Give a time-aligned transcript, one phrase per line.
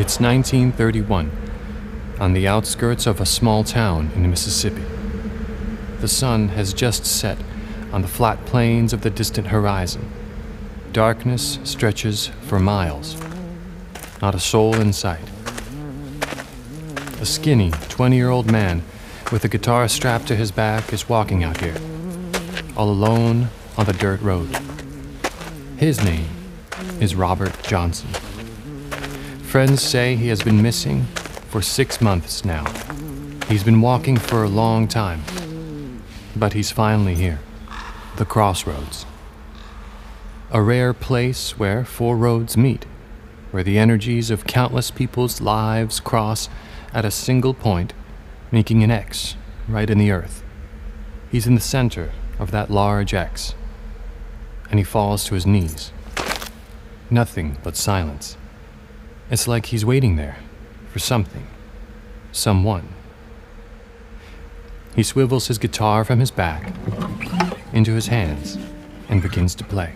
[0.00, 1.30] It's 1931,
[2.18, 4.82] on the outskirts of a small town in Mississippi.
[6.00, 7.36] The sun has just set
[7.92, 10.10] on the flat plains of the distant horizon.
[10.92, 13.20] Darkness stretches for miles.
[14.22, 15.28] Not a soul in sight.
[17.20, 18.82] A skinny 20 year old man
[19.30, 21.76] with a guitar strapped to his back is walking out here,
[22.74, 24.48] all alone on the dirt road.
[25.76, 26.30] His name
[27.00, 28.08] is Robert Johnson.
[29.50, 31.06] Friends say he has been missing
[31.48, 32.64] for six months now.
[33.48, 35.24] He's been walking for a long time,
[36.36, 37.40] but he's finally here.
[38.16, 39.06] The crossroads.
[40.52, 42.86] A rare place where four roads meet,
[43.50, 46.48] where the energies of countless people's lives cross
[46.94, 47.92] at a single point,
[48.52, 49.34] making an X
[49.66, 50.44] right in the earth.
[51.28, 53.56] He's in the center of that large X,
[54.70, 55.90] and he falls to his knees.
[57.10, 58.36] Nothing but silence.
[59.30, 60.36] It's like he's waiting there
[60.92, 61.46] for something,
[62.32, 62.88] someone.
[64.96, 66.74] He swivels his guitar from his back
[67.72, 68.58] into his hands
[69.08, 69.94] and begins to play.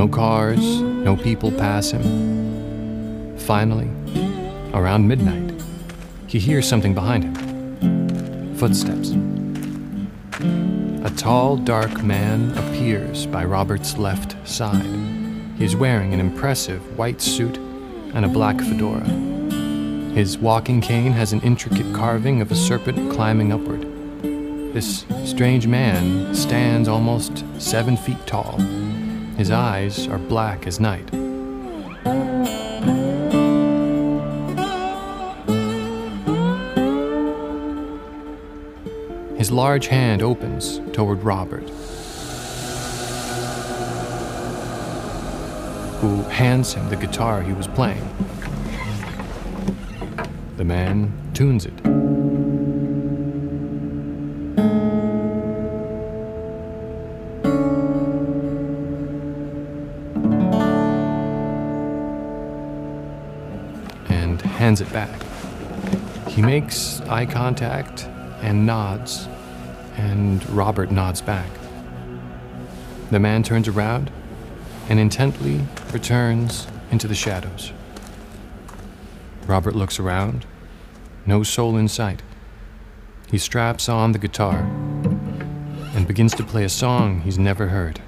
[0.00, 3.36] No cars, no people pass him.
[3.36, 3.90] Finally,
[4.72, 5.52] around midnight,
[6.26, 8.54] he hears something behind him.
[8.56, 9.10] Footsteps.
[11.04, 14.86] A tall, dark man appears by Robert's left side.
[15.58, 17.58] He's wearing an impressive white suit
[18.14, 19.04] and a black fedora.
[20.14, 23.82] His walking cane has an intricate carving of a serpent climbing upward.
[24.72, 28.58] This strange man stands almost seven feet tall.
[29.40, 31.08] His eyes are black as night.
[39.38, 41.66] His large hand opens toward Robert,
[46.00, 48.06] who hands him the guitar he was playing.
[50.58, 51.99] The man tunes it.
[66.60, 68.04] Makes eye contact
[68.42, 69.28] and nods,
[69.96, 71.48] and Robert nods back.
[73.10, 74.10] The man turns around
[74.90, 77.72] and intently returns into the shadows.
[79.46, 80.44] Robert looks around,
[81.24, 82.22] no soul in sight.
[83.30, 84.58] He straps on the guitar
[85.94, 88.02] and begins to play a song he's never heard.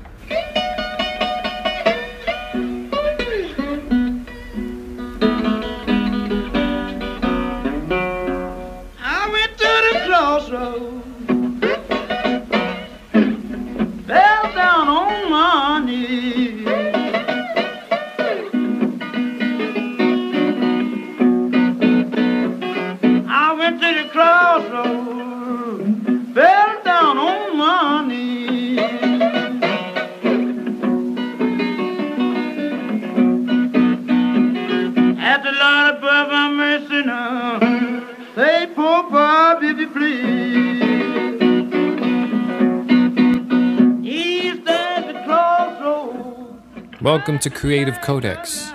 [47.23, 48.73] Welcome to Creative Codex.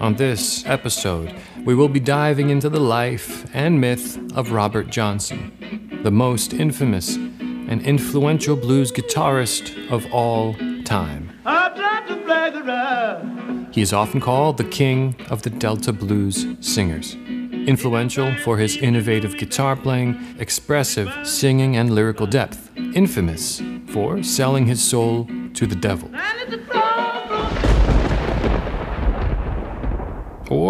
[0.00, 1.32] On this episode,
[1.64, 7.14] we will be diving into the life and myth of Robert Johnson, the most infamous
[7.14, 11.30] and influential blues guitarist of all time.
[11.46, 13.72] I tried to flag around.
[13.72, 17.14] He is often called the king of the Delta blues singers.
[17.14, 22.68] Influential for his innovative guitar playing, expressive singing, and lyrical depth.
[22.76, 26.10] Infamous for selling his soul to the devil.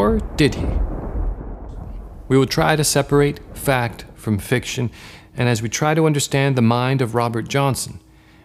[0.05, 0.67] Or did he?
[2.29, 4.91] We will try to separate fact from fiction,
[5.35, 8.01] and as we try to understand the mind of Robert Johnson,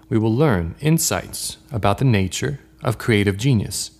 [0.07, 3.91] we will learn insights about the nature of creative genius.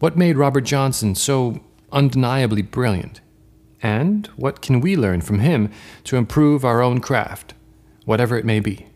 [0.00, 3.22] What made Robert Johnson so undeniably brilliant?
[3.82, 5.70] And what can we learn from him
[6.04, 7.54] to improve our own craft,
[8.04, 8.86] whatever it may be?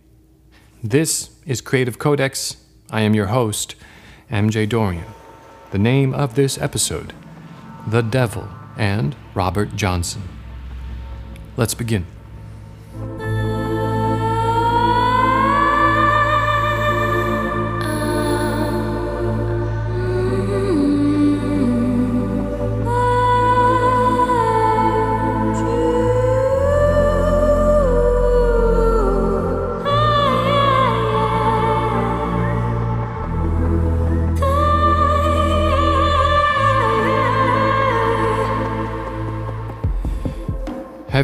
[0.84, 2.58] This is Creative Codex.
[2.90, 3.74] I am your host,
[4.30, 5.06] MJ Dorian.
[5.70, 7.14] The name of this episode
[7.88, 10.22] The Devil and Robert Johnson.
[11.56, 12.04] Let's begin.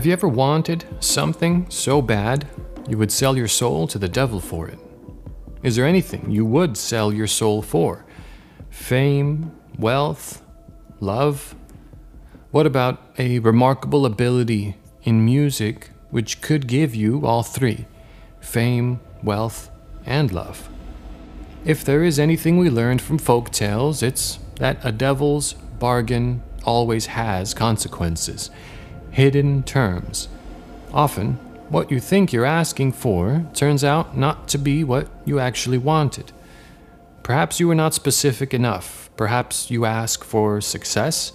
[0.03, 2.49] Have you ever wanted something so bad
[2.89, 4.81] you would sell your soul to the devil for it?
[5.63, 8.05] Is there anything you would sell your soul for?
[8.69, 10.43] Fame, wealth,
[10.99, 11.55] love?
[12.51, 17.87] What about a remarkable ability in music which could give you all three
[18.41, 19.71] fame, wealth,
[20.05, 20.69] and love?
[21.65, 27.07] If there is anything we learned from folk tales, it's that a devil's bargain always
[27.07, 28.51] has consequences
[29.13, 30.29] hidden terms.
[30.93, 31.35] Often,
[31.69, 36.33] what you think you're asking for turns out not to be what you actually wanted.
[37.23, 39.09] Perhaps you were not specific enough.
[39.17, 41.33] Perhaps you ask for success,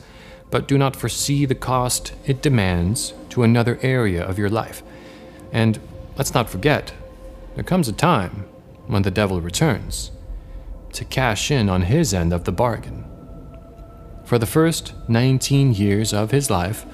[0.52, 4.84] but do not foresee the cost it demands to another area of your life.
[5.52, 5.80] And
[6.18, 6.94] let's not forget,
[7.56, 8.46] there comes a time
[8.88, 10.12] when the devil returns
[10.94, 13.06] to cash in on his end of the bargain.
[14.26, 16.86] For the first 19 years of his life,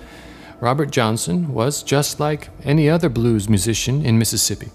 [0.63, 4.71] Robert Johnson was just like any other blues musician in Mississippi.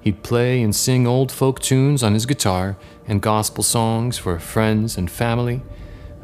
[0.00, 4.96] He'd play and sing old folk tunes on his guitar and gospel songs for friends
[4.96, 5.60] and family,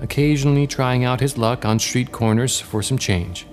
[0.00, 3.46] occasionally trying out his luck on street corners for some change.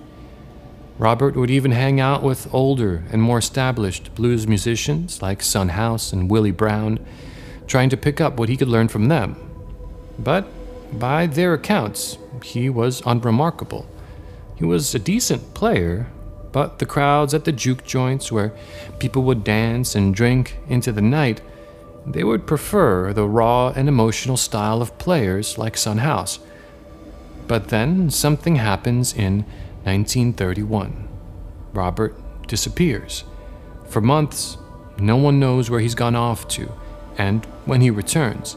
[0.96, 6.10] Robert would even hang out with older and more established blues musicians like Son House
[6.10, 7.04] and Willie Brown,
[7.66, 9.36] trying to pick up what he could learn from them.
[10.18, 10.46] But
[10.98, 13.86] by their accounts, he was unremarkable.
[14.58, 16.08] He was a decent player,
[16.50, 18.52] but the crowds at the juke joints where
[18.98, 21.40] people would dance and drink into the night,
[22.04, 26.40] they would prefer the raw and emotional style of players like Son House.
[27.46, 29.44] But then something happens in
[29.84, 31.08] 1931.
[31.72, 33.22] Robert disappears.
[33.88, 34.58] For months,
[34.98, 36.72] no one knows where he's gone off to,
[37.16, 38.56] and when he returns,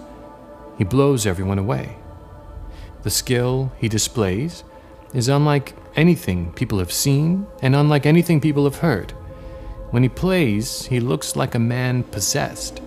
[0.79, 1.97] he blows everyone away.
[3.03, 4.63] The skill he displays
[5.13, 9.11] is unlike anything people have seen and unlike anything people have heard.
[9.91, 12.81] When he plays, he looks like a man possessed,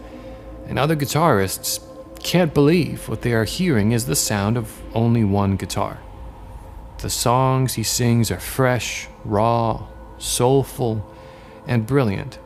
[0.67, 1.81] and other guitarists
[2.23, 6.01] can't believe what they are hearing is the sound of only one guitar.
[6.99, 9.87] The songs he sings are fresh, raw,
[10.17, 11.05] soulful,
[11.67, 12.39] and brilliant.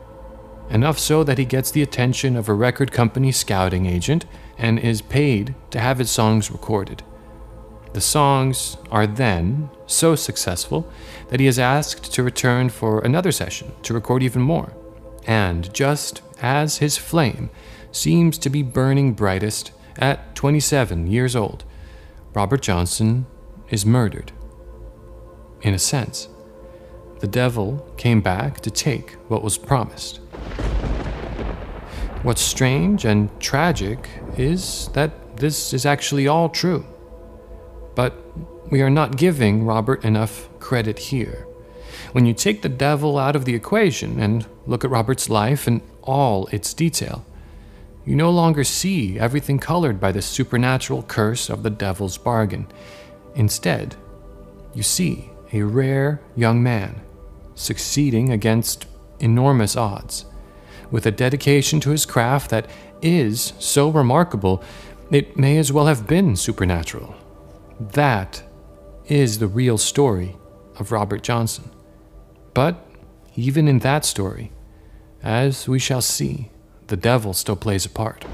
[0.69, 4.25] Enough so that he gets the attention of a record company scouting agent
[4.57, 7.01] and is paid to have his songs recorded.
[7.93, 10.87] The songs are then so successful
[11.29, 14.73] that he is asked to return for another session to record even more.
[15.25, 17.49] And just as his flame
[17.91, 21.63] seems to be burning brightest at 27 years old,
[22.33, 23.25] Robert Johnson
[23.69, 24.31] is murdered.
[25.61, 26.29] In a sense,
[27.19, 30.17] the devil came back to take what was promised.
[32.21, 36.85] What's strange and tragic is that this is actually all true.
[37.99, 38.13] But
[38.71, 41.45] we are not giving Robert enough credit here.
[42.13, 45.81] When you take the devil out of the equation and look at Robert's life in
[46.01, 47.25] all its detail,
[48.05, 52.67] you no longer see everything colored by the supernatural curse of the devil's bargain.
[53.35, 53.97] Instead,
[54.73, 57.01] you see a rare young man
[57.53, 58.85] succeeding against
[59.19, 60.23] enormous odds,
[60.89, 62.69] with a dedication to his craft that
[63.01, 64.63] is so remarkable
[65.11, 67.13] it may as well have been supernatural.
[67.79, 68.43] That
[69.05, 70.35] is the real story
[70.77, 71.71] of Robert Johnson.
[72.53, 72.85] But
[73.37, 74.51] even in that story,
[75.23, 76.51] as we shall see,
[76.87, 78.25] the devil still plays a part.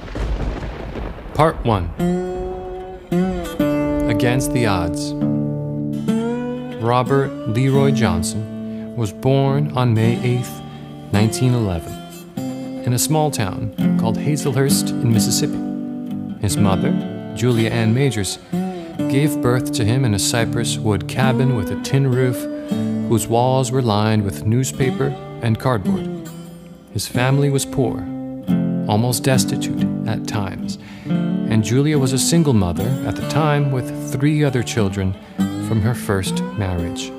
[1.36, 1.90] Part 1
[4.10, 5.14] Against the Odds
[6.84, 10.40] Robert Leroy Johnson was born on May 8,
[11.12, 15.60] 1911, in a small town called Hazlehurst in Mississippi.
[16.42, 16.92] His mother,
[17.36, 18.40] Julia Ann Majors,
[19.10, 22.38] gave birth to him in a cypress wood cabin with a tin roof
[23.10, 25.08] whose walls were lined with newspaper
[25.42, 26.30] and cardboard.
[26.92, 28.00] His family was poor,
[28.88, 34.44] almost destitute at times, and Julia was a single mother at the time with three
[34.44, 35.14] other children
[35.68, 37.12] from her first marriage.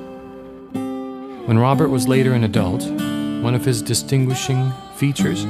[1.47, 2.83] When Robert was later an adult,
[3.41, 5.45] one of his distinguishing features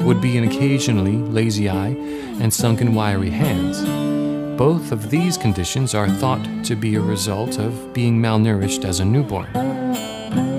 [0.00, 1.96] would be an occasionally lazy eye
[2.40, 4.17] and sunken wiry hands.
[4.58, 9.04] Both of these conditions are thought to be a result of being malnourished as a
[9.04, 9.52] newborn.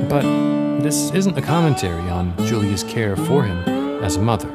[0.07, 0.21] But
[0.79, 3.57] this isn't a commentary on Julia's care for him
[4.01, 4.47] as a mother.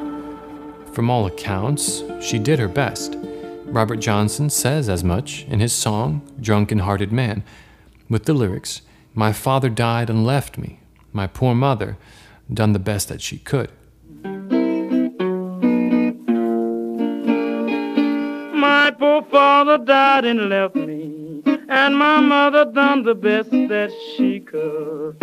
[0.93, 3.19] From all accounts, she did her best.
[3.65, 7.43] Robert Johnson says as much in his song, Drunken Hearted Man,
[8.09, 8.81] with the lyrics
[9.13, 10.79] My father died and left me,
[11.13, 11.97] my poor mother
[12.51, 13.69] done the best that she could.
[19.15, 25.15] poor father died and left me, and my mother done the best that she could.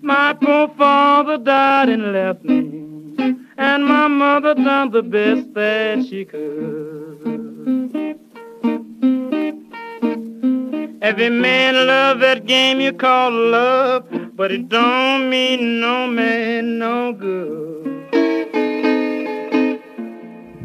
[0.00, 6.24] My poor father died and left me, and my mother done the best that she
[6.24, 7.18] could.
[11.02, 17.12] Every man love that game you call love, but it don't mean no man no
[17.12, 17.77] good.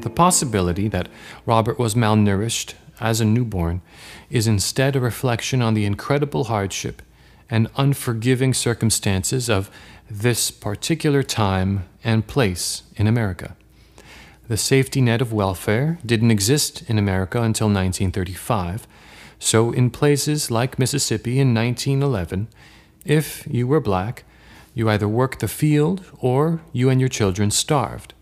[0.04, 1.08] The possibility that
[1.46, 3.82] Robert was malnourished as a newborn
[4.30, 7.02] is instead a reflection on the incredible hardship
[7.50, 9.72] and unforgiving circumstances of
[10.12, 13.56] this particular time and place in America.
[14.50, 18.86] The safety net of welfare didn't exist in America until 1935,
[19.40, 22.50] so in places like Mississippi in 1911,
[23.06, 24.26] if you were black,
[24.74, 28.14] you either worked the field or you and your children starved.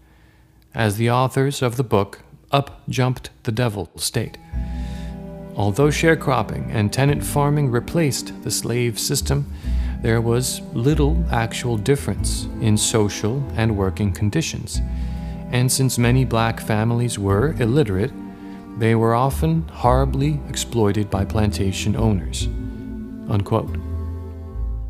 [0.74, 2.20] As the authors of the book
[2.51, 4.38] Up Jumped the Devil state,
[5.56, 9.51] Although sharecropping and tenant farming replaced the slave system,
[10.01, 14.82] there was little actual difference in social and working conditions.
[15.51, 18.13] And since many black families were illiterate,
[18.80, 22.48] they were often horribly exploited by plantation owners.
[23.30, 23.75] Unquote.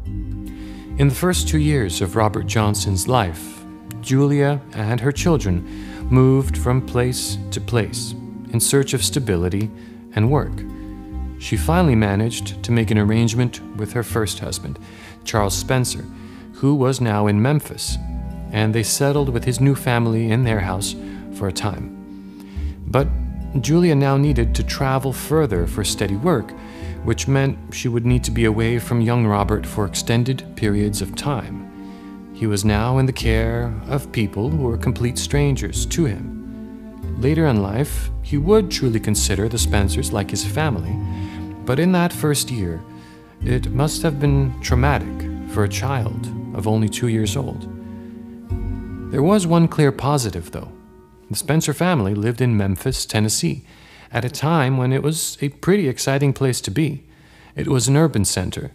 [0.05, 3.60] In the first two years of Robert Johnson's life,
[4.01, 5.63] Julia and her children
[6.09, 8.13] moved from place to place
[8.51, 9.69] in search of stability
[10.13, 10.51] and work.
[11.39, 14.77] She finally managed to make an arrangement with her first husband,
[15.23, 16.05] Charles Spencer,
[16.53, 17.97] who was now in Memphis,
[18.51, 20.95] and they settled with his new family in their house
[21.33, 21.97] for a time.
[22.85, 23.07] But
[23.61, 26.51] Julia now needed to travel further for steady work,
[27.03, 31.15] which meant she would need to be away from young Robert for extended periods of
[31.15, 31.70] time.
[32.41, 37.21] He was now in the care of people who were complete strangers to him.
[37.21, 40.91] Later in life, he would truly consider the Spencers like his family,
[41.67, 42.81] but in that first year,
[43.45, 47.69] it must have been traumatic for a child of only two years old.
[49.11, 50.71] There was one clear positive, though.
[51.29, 53.67] The Spencer family lived in Memphis, Tennessee,
[54.11, 57.03] at a time when it was a pretty exciting place to be.
[57.55, 58.71] It was an urban center,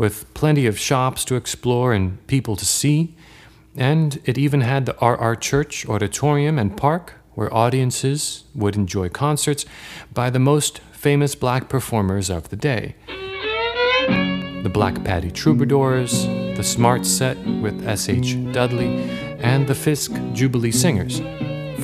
[0.00, 3.14] with plenty of shops to explore and people to see,
[3.76, 9.66] and it even had the RR Church auditorium and park where audiences would enjoy concerts
[10.14, 12.94] by the most famous black performers of the day.
[14.62, 18.38] The Black Patti Troubadours, the Smart Set with S.H.
[18.52, 19.02] Dudley,
[19.38, 21.20] and the Fisk Jubilee Singers.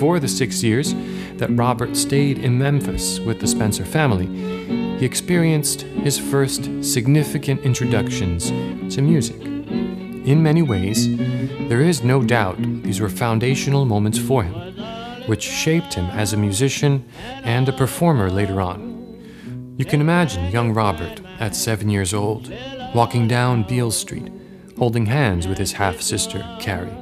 [0.01, 0.95] For the six years
[1.37, 4.27] that Robert stayed in Memphis with the Spencer family,
[4.99, 8.51] he experienced his first significant introductions
[8.95, 9.41] to music.
[9.43, 11.17] In many ways,
[11.69, 14.67] there is no doubt these were foundational moments for him
[15.27, 17.05] which shaped him as a musician
[17.43, 18.95] and a performer later on.
[19.77, 22.53] You can imagine young Robert, at seven years old,
[22.95, 24.33] walking down Beale Street,
[24.79, 26.97] holding hands with his half sister, Carrie,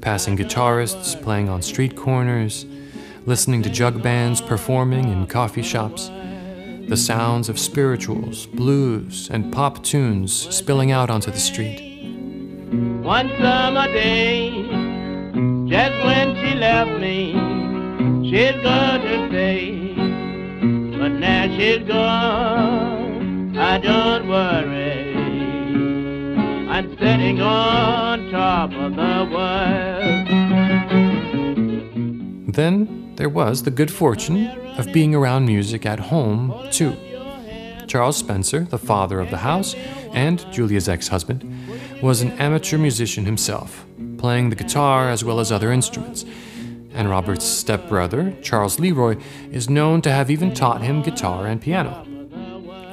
[0.00, 2.66] passing guitarists playing on street corners,
[3.24, 6.10] listening to jug bands performing in coffee shops,
[6.88, 11.80] the sounds of spirituals, blues, and pop tunes spilling out onto the street.
[13.02, 14.50] One summer day,
[15.66, 17.32] just when she left me,
[18.28, 19.94] she's going to stay.
[20.98, 25.14] But now she's gone, I don't worry.
[26.68, 30.28] I'm sitting on top of the world.
[32.54, 36.96] Then there was the good fortune of being around music at home, too.
[37.86, 39.74] Charles Spencer, the father of the house,
[40.12, 41.42] and Julia's ex husband,
[42.02, 43.84] was an amateur musician himself,
[44.18, 46.24] playing the guitar as well as other instruments.
[46.94, 49.16] And Robert's stepbrother, Charles Leroy,
[49.50, 52.06] is known to have even taught him guitar and piano.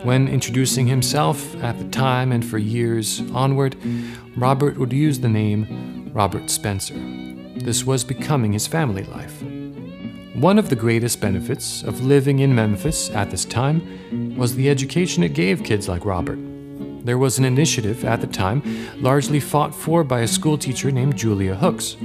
[0.03, 3.75] When introducing himself at the time and for years onward,
[4.37, 6.95] Robert would use the name Robert Spencer.
[7.55, 9.43] This was becoming his family life.
[10.39, 15.21] One of the greatest benefits of living in Memphis at this time was the education
[15.21, 16.39] it gave kids like Robert.
[17.03, 18.63] There was an initiative at the time
[19.01, 21.97] largely fought for by a schoolteacher named Julia Hooks.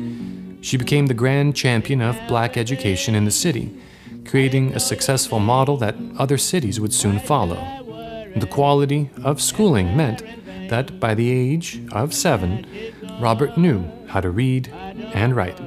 [0.63, 3.73] She became the grand champion of black education in the city,
[4.27, 7.63] creating a successful model that other cities would soon follow.
[8.35, 10.25] The quality of schooling meant
[10.71, 12.67] that by the age of seven,
[13.21, 14.71] Robert knew how to read
[15.15, 15.61] and write,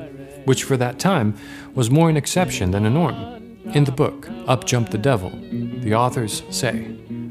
[0.46, 1.38] which for that time
[1.78, 3.16] was more an exception than a norm.
[3.74, 5.32] In the book, Up Jumped the Devil,
[5.86, 6.76] the authors say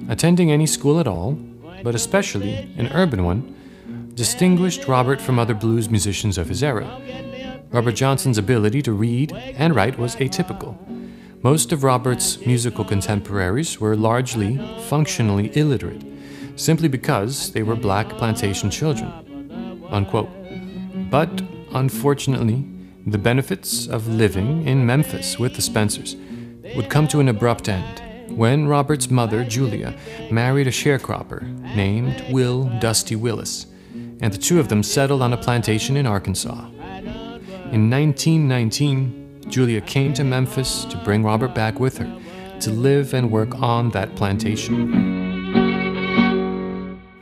[0.08, 1.36] attending any school at all
[1.82, 7.00] but especially an urban one, distinguished Robert from other blues musicians of his era.
[7.70, 10.76] Robert Johnson's ability to read and write was atypical.
[11.42, 16.02] Most of Robert's musical contemporaries were largely functionally illiterate,
[16.56, 19.12] simply because they were black plantation children.
[19.90, 20.30] unquote.
[21.10, 22.64] But unfortunately,
[23.06, 26.16] the benefits of living in Memphis with the Spencers
[26.74, 28.02] would come to an abrupt end
[28.36, 29.96] when Robert's mother, Julia,
[30.32, 31.42] married a sharecropper
[31.76, 33.66] named Will Dusty Willis,
[34.20, 36.66] and the two of them settled on a plantation in Arkansas.
[37.70, 42.20] In 1919, Julia came to Memphis to bring Robert back with her
[42.58, 44.90] to live and work on that plantation.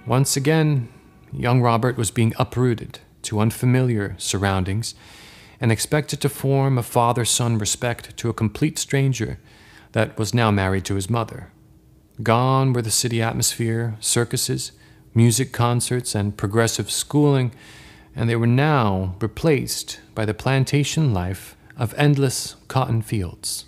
[0.07, 0.89] Once again,
[1.31, 4.95] young Robert was being uprooted to unfamiliar surroundings
[5.61, 9.39] and expected to form a father son respect to a complete stranger
[9.93, 11.51] that was now married to his mother.
[12.23, 14.73] Gone were the city atmosphere, circuses,
[15.15, 17.53] music concerts, and progressive schooling,
[18.15, 23.65] and they were now replaced by the plantation life of endless cotton fields.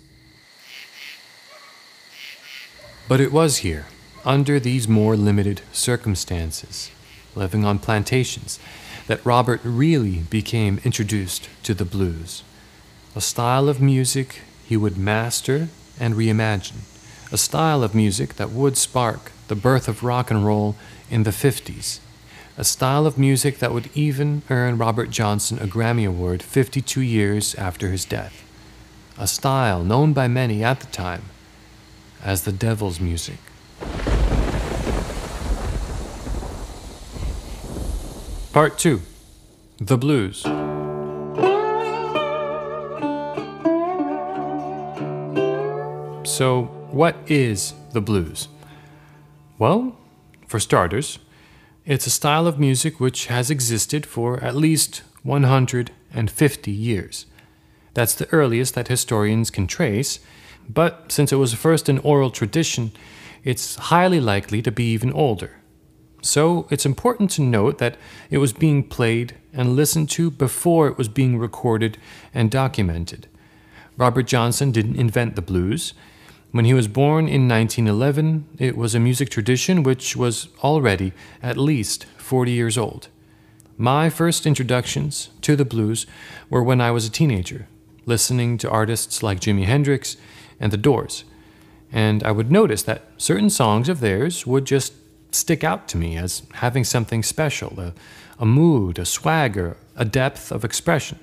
[3.07, 3.85] But it was here,
[4.25, 6.91] under these more limited circumstances,
[7.35, 8.59] living on plantations,
[9.07, 12.43] that Robert really became introduced to the blues,
[13.15, 16.81] a style of music he would master and reimagine,
[17.31, 20.75] a style of music that would spark the birth of rock and roll
[21.09, 21.99] in the 50s,
[22.57, 27.55] a style of music that would even earn Robert Johnson a Grammy Award 52 years
[27.55, 28.43] after his death,
[29.17, 31.23] a style known by many at the time
[32.23, 33.37] as the devil's music.
[38.57, 38.99] Part 2
[39.77, 40.41] The Blues.
[46.27, 48.47] So, what is the blues?
[49.59, 49.95] Well,
[50.47, 51.19] for starters,
[51.85, 57.27] it's a style of music which has existed for at least 150 years.
[57.93, 60.19] That's the earliest that historians can trace,
[60.67, 62.91] but since it was first an oral tradition,
[63.43, 65.57] it's highly likely to be even older.
[66.21, 67.97] So it's important to note that
[68.29, 71.97] it was being played and listened to before it was being recorded
[72.33, 73.27] and documented.
[73.97, 75.93] Robert Johnson didn't invent the blues.
[76.51, 81.57] When he was born in 1911, it was a music tradition which was already at
[81.57, 83.09] least 40 years old.
[83.77, 86.07] My first introductions to the blues
[86.49, 87.67] were when I was a teenager,
[88.05, 90.17] listening to artists like Jimi Hendrix
[90.59, 91.25] and The Doors.
[91.91, 94.93] And I would notice that certain songs of theirs would just
[95.37, 97.93] stick out to me as having something special a,
[98.39, 101.19] a mood, a swagger, a depth of expression.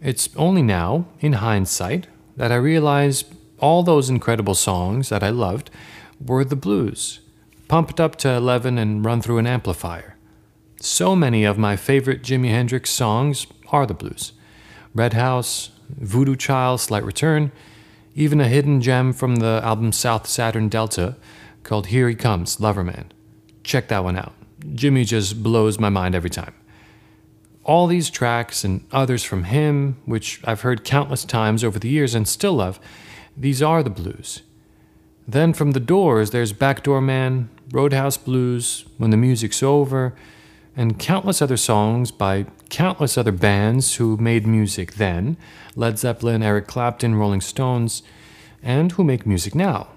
[0.00, 3.24] It's only now, in hindsight, that I realize
[3.58, 5.70] all those incredible songs that I loved
[6.24, 7.20] were the blues,
[7.66, 10.16] pumped up to 11 and run through an amplifier.
[10.80, 14.32] So many of my favorite Jimi Hendrix songs are the blues
[14.94, 17.50] Red House, Voodoo Child, Slight Return,
[18.14, 21.16] even a hidden gem from the album South Saturn Delta
[21.62, 23.06] called Here He Comes, Loverman.
[23.68, 24.32] Check that one out.
[24.60, 26.54] Jimi just blows my mind every time.
[27.64, 32.14] All these tracks and others from him, which I've heard countless times over the years
[32.14, 32.80] and still love,
[33.36, 34.40] these are the blues.
[35.26, 40.14] Then from the doors, there's Backdoor Man, Roadhouse Blues, When the Music's Over,
[40.74, 45.36] and countless other songs by countless other bands who made music then
[45.76, 48.02] Led Zeppelin, Eric Clapton, Rolling Stones,
[48.62, 49.88] and who make music now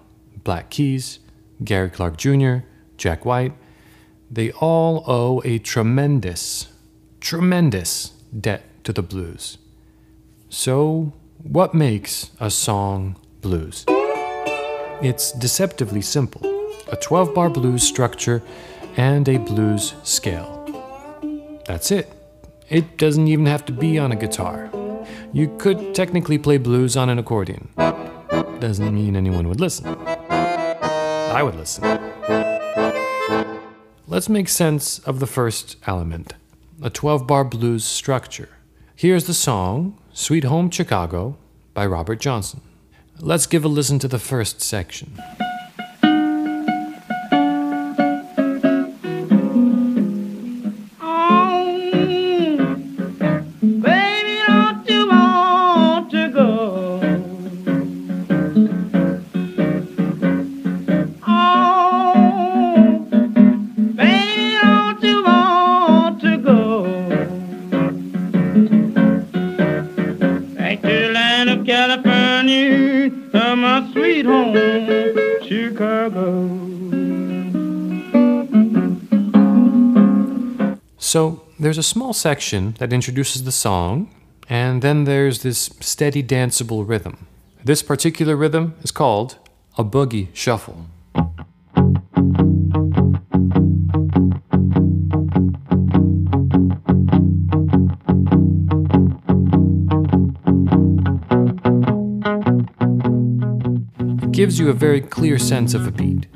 [0.44, 1.20] Black Keys,
[1.64, 2.66] Gary Clark Jr.,
[2.98, 3.54] Jack White,
[4.32, 6.68] they all owe a tremendous,
[7.20, 9.58] tremendous debt to the blues.
[10.50, 11.14] So,
[11.44, 13.86] what makes a song blues?
[15.02, 16.48] It's deceptively simple
[16.92, 18.42] a 12 bar blues structure
[18.98, 20.58] and a blues scale.
[21.66, 22.12] That's it.
[22.70, 24.70] It doesn't even have to be on a guitar.
[25.34, 27.70] You could technically play blues on an accordion.
[28.60, 29.88] Doesn't mean anyone would listen.
[30.30, 32.11] I would listen.
[34.12, 36.34] Let's make sense of the first element
[36.84, 38.50] a 12 bar blues structure.
[38.94, 41.38] Here's the song, Sweet Home Chicago,
[41.74, 42.60] by Robert Johnson.
[43.22, 45.18] Let's give a listen to the first section.
[81.82, 84.08] a small section that introduces the song,
[84.48, 87.26] and then there's this steady danceable rhythm.
[87.64, 89.40] This particular rhythm is called
[89.80, 90.86] a boogie shuffle.
[104.22, 106.28] It gives you a very clear sense of a beat.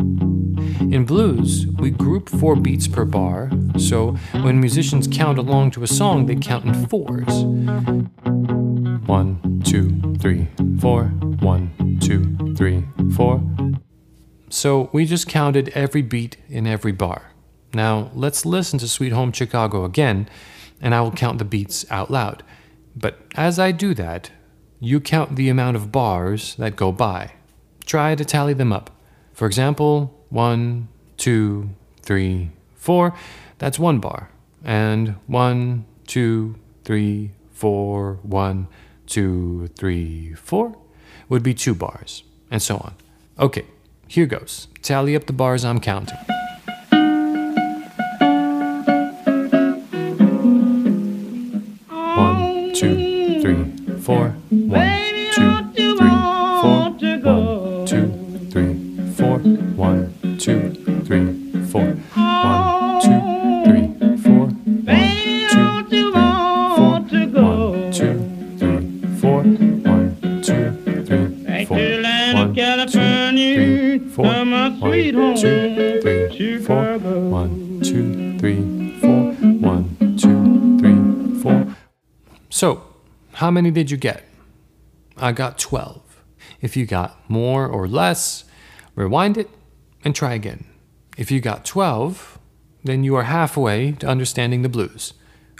[0.79, 4.11] In blues, we group four beats per bar, so
[4.41, 7.43] when musicians count along to a song, they count in fours.
[9.07, 10.47] One, two, three,
[10.79, 11.05] four.
[11.39, 12.85] One, two, three,
[13.15, 13.41] four.
[14.49, 17.31] So we just counted every beat in every bar.
[17.73, 20.29] Now let's listen to Sweet Home Chicago again,
[20.81, 22.41] and I will count the beats out loud.
[22.95, 24.31] But as I do that,
[24.79, 27.33] you count the amount of bars that go by.
[27.85, 28.91] Try to tally them up.
[29.33, 31.69] For example, one, two,
[32.01, 33.13] three, four,
[33.57, 34.29] that's one bar.
[34.63, 38.67] And one, two, three, four, one,
[39.07, 40.77] two, three, four
[41.29, 42.95] would be two bars, and so on.
[43.39, 43.65] Okay,
[44.07, 44.67] here goes.
[44.81, 46.17] Tally up the bars I'm counting.
[51.89, 53.14] One, two,
[82.55, 82.83] So,
[83.33, 84.23] how many did you get?
[85.17, 86.23] I got 12.
[86.61, 88.45] If you got more or less,
[88.95, 89.49] rewind it
[90.05, 90.63] and try again.
[91.17, 92.39] If you got 12,
[92.85, 95.11] then you are halfway to understanding the blues.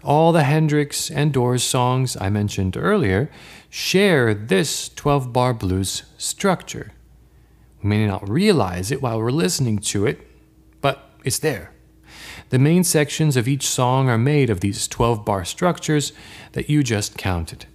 [0.06, 3.30] All the Hendrix and Doors songs I mentioned earlier
[3.70, 6.94] share this 12 bar blues structure.
[7.84, 10.26] We may not realize it while we're listening to it,
[10.80, 11.75] but it's there.
[12.50, 16.14] The main sections of each song are made of these 12 bar structures
[16.52, 17.66] that you just counted.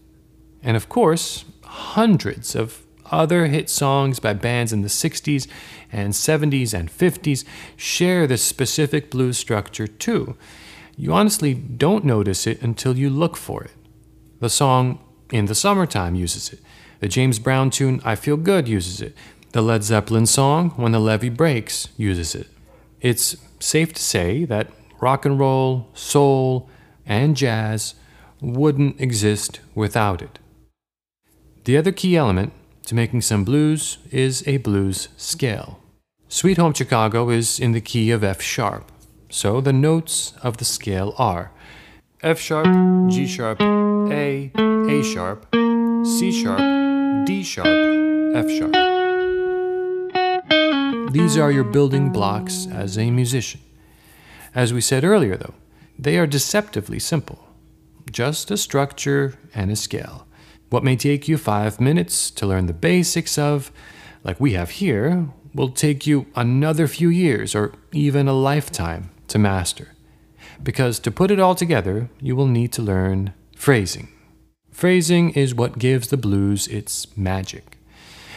[0.62, 5.48] And of course, hundreds of other hit songs by bands in the 60s
[5.90, 7.44] and 70s and 50s
[7.76, 10.36] share this specific blues structure too.
[10.96, 13.72] You honestly don't notice it until you look for it.
[14.40, 15.00] The song
[15.32, 16.60] In the Summertime uses it.
[17.00, 19.16] The James Brown tune I Feel Good uses it.
[19.52, 22.48] The Led Zeppelin song When the Levee Breaks uses it.
[23.00, 24.68] It's safe to say that
[25.00, 26.68] rock and roll, soul,
[27.06, 27.94] and jazz
[28.40, 30.38] wouldn't exist without it.
[31.64, 32.52] The other key element
[32.86, 35.80] to making some blues is a blues scale.
[36.28, 38.90] Sweet Home Chicago is in the key of F sharp,
[39.28, 41.52] so the notes of the scale are
[42.22, 42.66] F sharp,
[43.10, 45.46] G sharp, A, A sharp,
[46.04, 47.66] C sharp, D sharp,
[48.34, 48.89] F sharp.
[51.10, 53.60] These are your building blocks as a musician.
[54.54, 55.54] As we said earlier, though,
[55.98, 57.48] they are deceptively simple
[58.12, 60.26] just a structure and a scale.
[60.68, 63.72] What may take you five minutes to learn the basics of,
[64.22, 69.38] like we have here, will take you another few years or even a lifetime to
[69.38, 69.88] master.
[70.62, 74.08] Because to put it all together, you will need to learn phrasing.
[74.70, 77.79] Phrasing is what gives the blues its magic.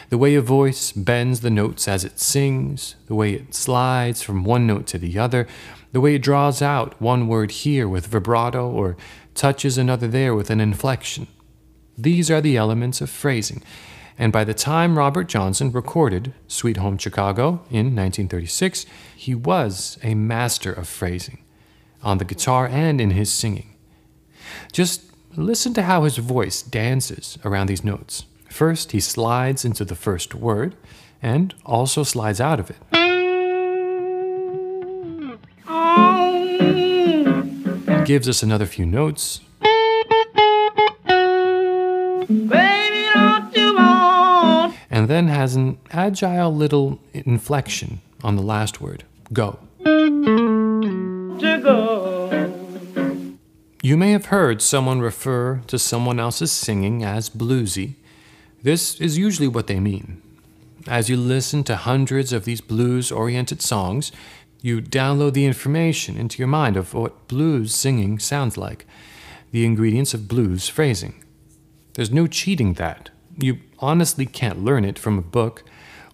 [0.09, 4.43] The way a voice bends the notes as it sings, the way it slides from
[4.43, 5.47] one note to the other,
[5.91, 8.97] the way it draws out one word here with vibrato or
[9.35, 11.27] touches another there with an inflection.
[11.97, 13.61] These are the elements of phrasing.
[14.17, 18.85] And by the time Robert Johnson recorded Sweet Home Chicago in 1936,
[19.15, 21.43] he was a master of phrasing,
[22.03, 23.75] on the guitar and in his singing.
[24.71, 25.03] Just
[25.35, 28.25] listen to how his voice dances around these notes.
[28.53, 30.75] First, he slides into the first word
[31.23, 32.77] and also slides out of it.
[38.05, 39.41] Gives us another few notes.
[44.91, 49.57] And then has an agile little inflection on the last word go.
[53.81, 57.95] You may have heard someone refer to someone else's singing as bluesy.
[58.63, 60.21] This is usually what they mean.
[60.87, 64.09] As you listen to hundreds of these blues oriented songs,
[64.61, 68.85] you download the information into your mind of what blues singing sounds like,
[69.51, 71.21] the ingredients of blues phrasing.
[71.95, 73.09] There's no cheating that.
[73.37, 75.65] You honestly can't learn it from a book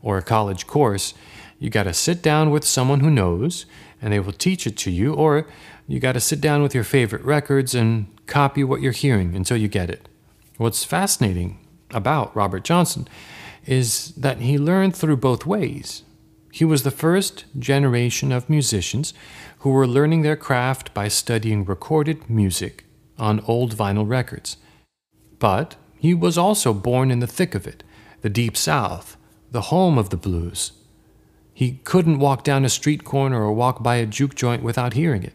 [0.02, 1.14] or a college course.
[1.60, 3.68] You gotta sit down with someone who knows,
[4.02, 5.46] and they will teach it to you, or
[5.88, 9.68] you gotta sit down with your favorite records and copy what you're hearing until you
[9.68, 10.10] get it.
[10.58, 11.60] What's fascinating
[11.92, 13.08] about Robert Johnson
[13.66, 16.04] is that he learned through both ways.
[16.52, 19.14] He was the first generation of musicians
[19.60, 22.86] who were learning their craft by studying recorded music
[23.18, 24.58] on old vinyl records.
[25.38, 27.84] But he was also born in the thick of it,
[28.22, 29.18] the Deep South,
[29.52, 30.72] the home of the blues.
[31.54, 35.24] He couldn't walk down a street corner or walk by a juke joint without hearing
[35.24, 35.34] it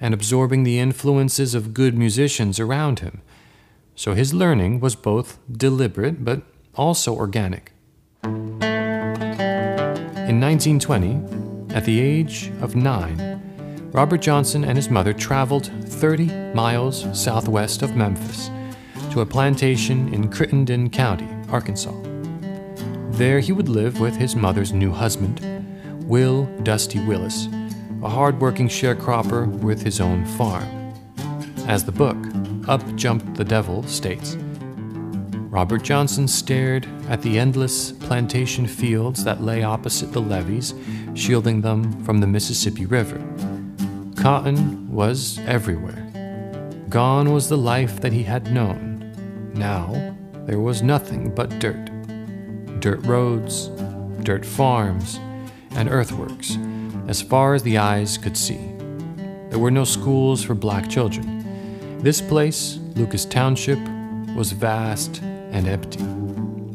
[0.00, 3.20] and absorbing the influences of good musicians around him.
[3.98, 6.42] So his learning was both deliberate but
[6.76, 7.72] also organic.
[8.22, 8.60] In
[10.40, 17.82] 1920, at the age of nine, Robert Johnson and his mother traveled 30 miles southwest
[17.82, 18.52] of Memphis
[19.10, 22.00] to a plantation in Crittenden County, Arkansas.
[23.10, 25.40] There he would live with his mother's new husband,
[26.04, 27.48] Will Dusty Willis,
[28.04, 30.94] a hard-working sharecropper with his own farm.
[31.66, 32.16] As the book,
[32.68, 34.36] Up Jumped the Devil, states,
[35.48, 40.74] Robert Johnson stared at the endless plantation fields that lay opposite the levees,
[41.14, 43.16] shielding them from the Mississippi River.
[44.16, 46.04] Cotton was everywhere.
[46.90, 49.52] Gone was the life that he had known.
[49.54, 51.90] Now there was nothing but dirt.
[52.80, 53.68] Dirt roads,
[54.22, 55.18] dirt farms,
[55.70, 56.58] and earthworks,
[57.08, 58.74] as far as the eyes could see.
[59.48, 61.37] There were no schools for black children.
[62.00, 63.78] This place, Lucas Township,
[64.36, 66.00] was vast and empty.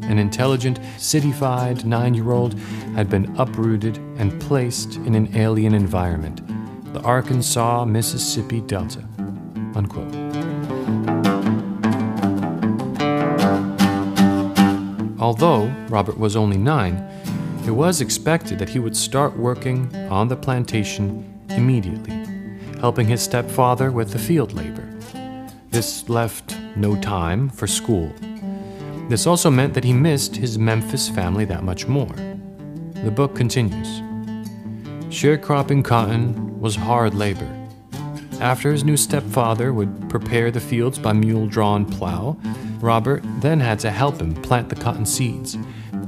[0.09, 2.59] An intelligent, cityfied nine year old
[2.93, 6.41] had been uprooted and placed in an alien environment,
[6.93, 8.99] the Arkansas Mississippi Delta.
[9.75, 10.13] Unquote.
[15.21, 16.97] Although Robert was only nine,
[17.65, 22.13] it was expected that he would start working on the plantation immediately,
[22.81, 24.82] helping his stepfather with the field labor.
[25.73, 28.13] This left no time for school.
[29.09, 32.13] This also meant that he missed his Memphis family that much more.
[33.03, 33.87] The book continues.
[35.09, 37.49] Sharecropping cotton was hard labor.
[38.39, 42.37] After his new stepfather would prepare the fields by mule drawn plow,
[42.79, 45.57] Robert then had to help him plant the cotton seeds.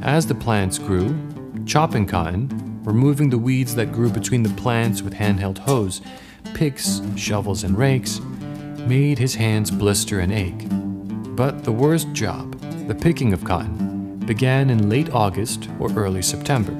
[0.03, 1.17] As the plants grew,
[1.65, 6.03] chopping cotton, removing the weeds that grew between the plants with handheld hoes,
[6.53, 8.21] picks, shovels, and rakes,
[8.85, 10.67] made his hands blister and ache.
[11.35, 16.75] But the worst job, the picking of cotton, began in late August or early September.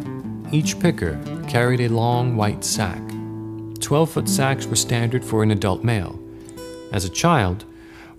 [0.52, 3.02] Each picker carried a long white sack.
[3.80, 6.20] 12 foot sacks were standard for an adult male.
[6.92, 7.66] As a child,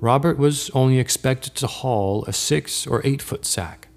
[0.00, 3.88] Robert was only expected to haul a 6 or 8 foot sack,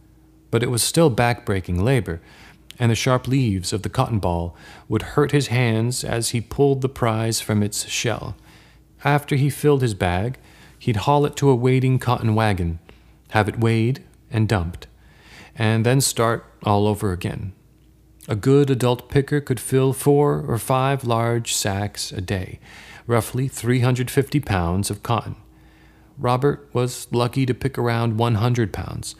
[0.52, 2.21] but it was still back-breaking labor
[2.80, 4.56] and the sharp leaves of the cotton ball
[4.88, 8.36] would hurt his hands as he pulled the prize from its shell.
[9.04, 10.38] After he filled his bag,
[10.78, 12.80] he'd haul it to a waiting cotton wagon,
[13.30, 14.88] have it weighed and dumped,
[15.56, 17.54] and then start all over again.
[18.28, 22.60] A good adult picker could fill four or five large sacks a day,
[23.08, 25.36] roughly 350 pounds of cotton.
[26.18, 29.16] Robert was lucky to pick around 100 pounds,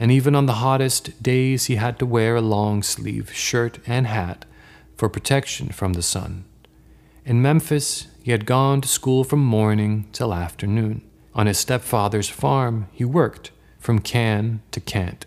[0.00, 4.06] and even on the hottest days he had to wear a long sleeve shirt and
[4.08, 4.44] hat
[4.96, 6.44] for protection from the sun.
[7.24, 11.02] In Memphis, he had gone to school from morning till afternoon.
[11.34, 15.26] On his stepfather's farm, he worked from can to can't,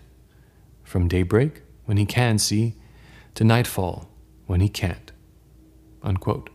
[0.86, 2.76] from daybreak, when he can see,
[3.36, 4.10] to nightfall,
[4.46, 5.12] when he can't.
[6.02, 6.50] Unquote.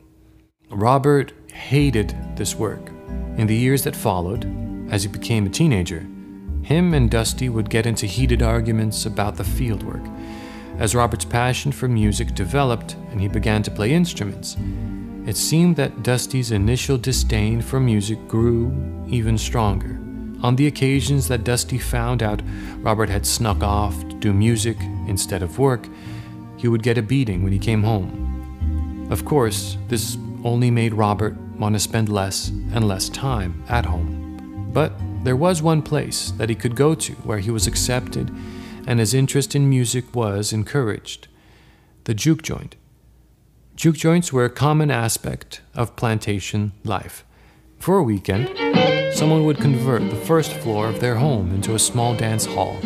[0.71, 2.89] Robert hated this work
[3.37, 4.47] in the years that followed,
[4.91, 6.01] as he became a teenager,
[6.63, 10.07] him and Dusty would get into heated arguments about the fieldwork.
[10.79, 14.57] As Robert's passion for music developed and he began to play instruments,
[15.29, 18.73] it seemed that Dusty's initial disdain for music grew
[19.09, 20.01] even stronger.
[20.43, 22.41] On the occasions that Dusty found out
[22.79, 25.87] Robert had snuck off to do music instead of work,
[26.57, 29.07] he would get a beating when he came home.
[29.11, 34.71] Of course, this only made Robert want to spend less and less time at home.
[34.73, 38.35] But there was one place that he could go to where he was accepted
[38.87, 41.29] and his interest in music was encouraged
[42.05, 42.77] the juke joint.
[43.79, 47.25] Juke joints were a common aspect of plantation life.
[47.79, 48.49] For a weekend,
[49.15, 52.77] someone would convert the first floor of their home into a small dance hall.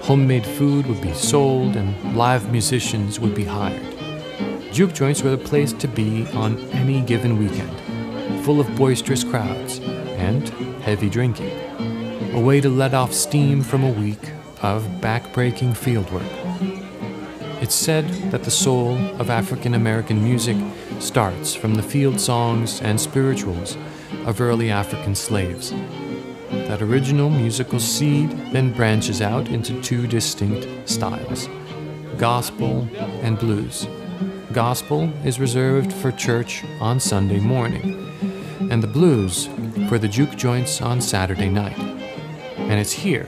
[0.00, 3.82] Homemade food would be sold and live musicians would be hired.
[4.72, 9.80] Juke joints were the place to be on any given weekend, full of boisterous crowds
[10.16, 10.48] and
[10.80, 11.52] heavy drinking,
[12.32, 14.30] a way to let off steam from a week
[14.62, 16.43] of backbreaking fieldwork.
[17.64, 20.54] It's said that the soul of African American music
[21.00, 23.78] starts from the field songs and spirituals
[24.26, 25.72] of early African slaves.
[26.50, 31.48] That original musical seed then branches out into two distinct styles
[32.18, 32.86] gospel
[33.22, 33.88] and blues.
[34.52, 38.12] Gospel is reserved for church on Sunday morning,
[38.70, 39.48] and the blues
[39.88, 41.78] for the juke joints on Saturday night.
[42.58, 43.26] And it's here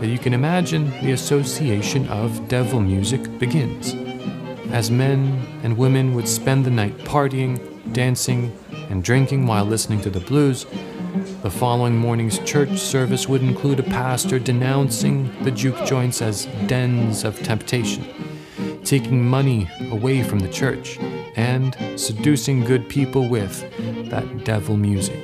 [0.00, 3.94] that you can imagine the association of devil music begins.
[4.72, 7.58] As men and women would spend the night partying,
[7.92, 8.56] dancing,
[8.90, 10.66] and drinking while listening to the blues,
[11.42, 17.24] the following morning's church service would include a pastor denouncing the juke joints as dens
[17.24, 18.04] of temptation,
[18.84, 20.98] taking money away from the church,
[21.36, 23.60] and seducing good people with
[24.10, 25.18] that devil music.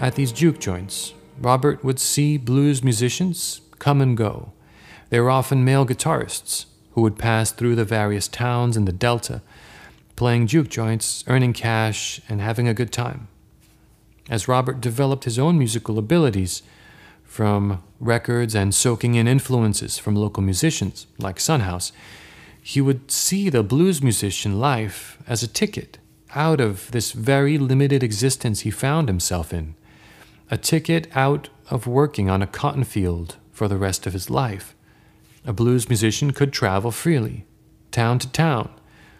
[0.00, 4.52] At these juke joints, Robert would see blues musicians come and go.
[5.10, 9.42] They were often male guitarists who would pass through the various towns in the Delta,
[10.14, 13.26] playing juke joints, earning cash, and having a good time.
[14.30, 16.62] As Robert developed his own musical abilities
[17.24, 21.90] from records and soaking in influences from local musicians like Son House,
[22.62, 25.98] he would see the blues musician life as a ticket
[26.36, 29.74] out of this very limited existence he found himself in
[30.52, 34.74] a ticket out of working on a cotton field for the rest of his life.
[35.46, 37.46] A blues musician could travel freely,
[37.90, 38.70] town to town,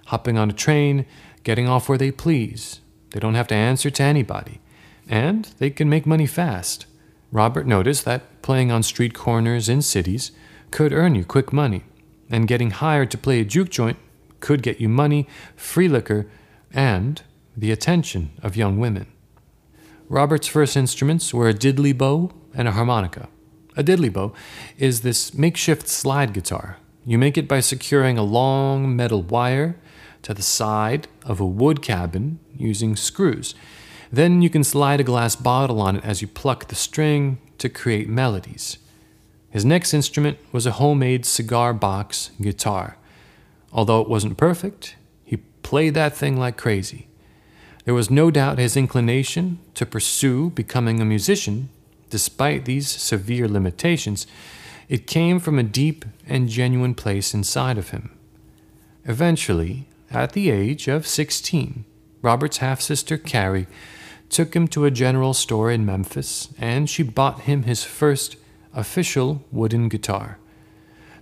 [0.09, 1.07] hopping on a train,
[1.42, 2.81] getting off where they please.
[3.12, 4.61] They don't have to answer to anybody,
[5.09, 6.85] and they can make money fast.
[7.31, 10.33] Robert noticed that playing on street corners in cities
[10.71, 11.85] could earn you quick money,
[12.29, 13.97] and getting hired to play a juke joint
[14.40, 16.29] could get you money, free liquor,
[16.75, 17.23] and
[17.57, 19.07] the attention of young women.
[20.12, 23.31] Robert's first instruments were a diddley bow and a harmonica.
[23.79, 24.35] A diddley bow
[24.77, 26.77] is this makeshift slide guitar.
[27.07, 29.81] You make it by securing a long metal wire
[30.20, 33.55] to the side of a wood cabin using screws.
[34.12, 37.70] Then you can slide a glass bottle on it as you pluck the string to
[37.70, 38.77] create melodies.
[39.48, 42.98] His next instrument was a homemade cigar box guitar.
[43.72, 44.94] Although it wasn't perfect,
[45.25, 47.09] he played that thing like crazy.
[47.85, 51.68] There was no doubt his inclination to pursue becoming a musician,
[52.11, 54.27] despite these severe limitations,
[54.88, 58.11] it came from a deep and genuine place inside of him.
[59.05, 61.85] Eventually, at the age of 16,
[62.21, 63.66] Robert's half sister Carrie
[64.29, 68.37] took him to a general store in Memphis and she bought him his first
[68.73, 70.38] official wooden guitar.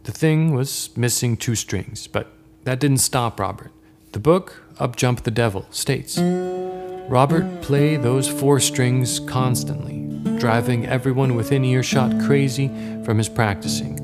[0.05, 2.33] The thing was missing two strings, but
[2.65, 3.73] that didn't stop Robert.
[4.13, 11.35] The book, Up Jump the Devil, states Robert play those four strings constantly, driving everyone
[11.35, 12.69] within earshot crazy
[13.05, 13.99] from his practicing,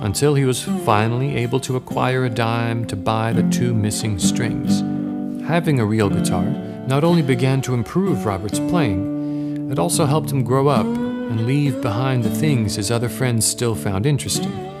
[0.00, 4.80] until he was finally able to acquire a dime to buy the two missing strings.
[5.46, 6.44] Having a real guitar
[6.86, 11.82] not only began to improve Robert's playing, it also helped him grow up and leave
[11.82, 14.72] behind the things his other friends still found interesting.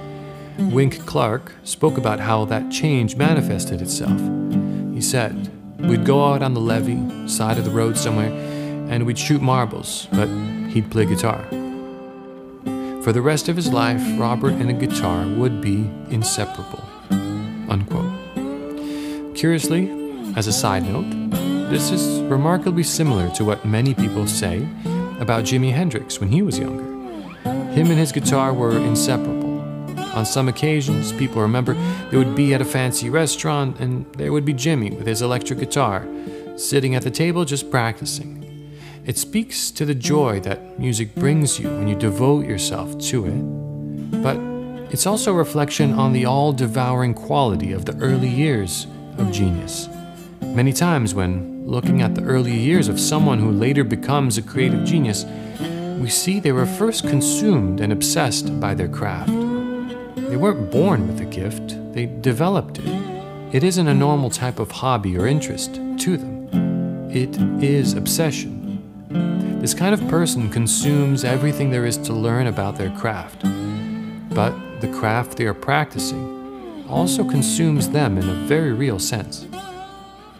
[0.72, 4.18] Wink Clark spoke about how that change manifested itself.
[4.96, 8.32] He said, We'd go out on the levee, side of the road somewhere,
[8.90, 10.26] and we'd shoot marbles, but
[10.70, 11.46] he'd play guitar.
[13.02, 16.82] For the rest of his life, Robert and a guitar would be inseparable.
[17.68, 18.10] Unquote.
[19.36, 19.90] Curiously,
[20.34, 21.10] as a side note,
[21.68, 24.66] this is remarkably similar to what many people say
[25.20, 26.84] about Jimi Hendrix when he was younger.
[27.74, 29.45] Him and his guitar were inseparable.
[30.16, 31.74] On some occasions, people remember
[32.10, 35.58] they would be at a fancy restaurant and there would be Jimi with his electric
[35.58, 36.08] guitar,
[36.56, 38.42] sitting at the table just practicing.
[39.04, 44.22] It speaks to the joy that music brings you when you devote yourself to it,
[44.22, 44.38] but
[44.90, 48.86] it's also a reflection on the all devouring quality of the early years
[49.18, 49.86] of genius.
[50.40, 54.82] Many times, when looking at the early years of someone who later becomes a creative
[54.84, 55.26] genius,
[56.00, 59.45] we see they were first consumed and obsessed by their craft.
[60.28, 62.88] They weren't born with a gift, they developed it.
[63.52, 68.82] It isn't a normal type of hobby or interest to them, it is obsession.
[69.60, 73.44] This kind of person consumes everything there is to learn about their craft.
[74.34, 79.46] But the craft they are practicing also consumes them in a very real sense.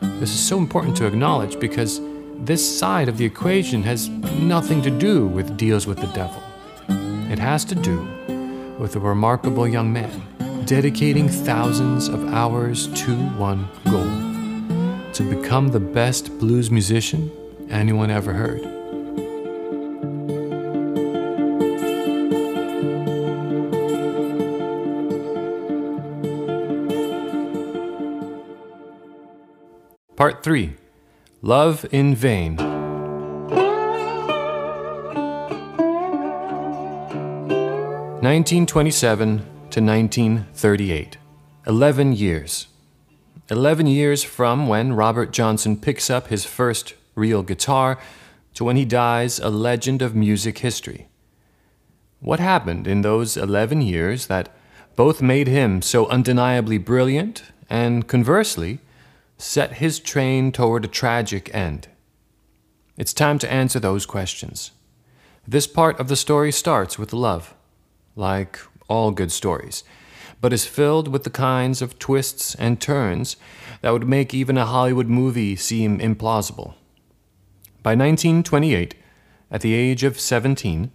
[0.01, 2.01] This is so important to acknowledge because
[2.39, 6.43] this side of the equation has nothing to do with deals with the devil.
[7.30, 8.15] It has to do
[8.79, 10.22] with a remarkable young man
[10.66, 17.31] dedicating thousands of hours to one goal to become the best blues musician
[17.70, 18.62] anyone ever heard.
[30.16, 30.74] Part 3
[31.43, 32.76] Love in Vain.
[38.27, 39.39] 1927
[39.70, 41.16] to 1938.
[41.64, 42.66] 11 years.
[43.51, 48.01] 11 years from when Robert Johnson picks up his first real guitar
[48.55, 51.07] to when he dies a legend of music history.
[52.18, 54.49] What happened in those 11 years that
[54.97, 58.81] both made him so undeniably brilliant and, conversely,
[59.39, 61.87] set his train toward a tragic end?
[62.97, 64.72] It's time to answer those questions.
[65.47, 67.55] This part of the story starts with love,
[68.16, 68.58] like
[68.88, 69.84] all good stories,
[70.40, 73.36] but is filled with the kinds of twists and turns
[73.82, 76.74] that would make even a Hollywood movie seem implausible.
[77.82, 78.94] By 1928,
[79.50, 80.90] at the age of 17,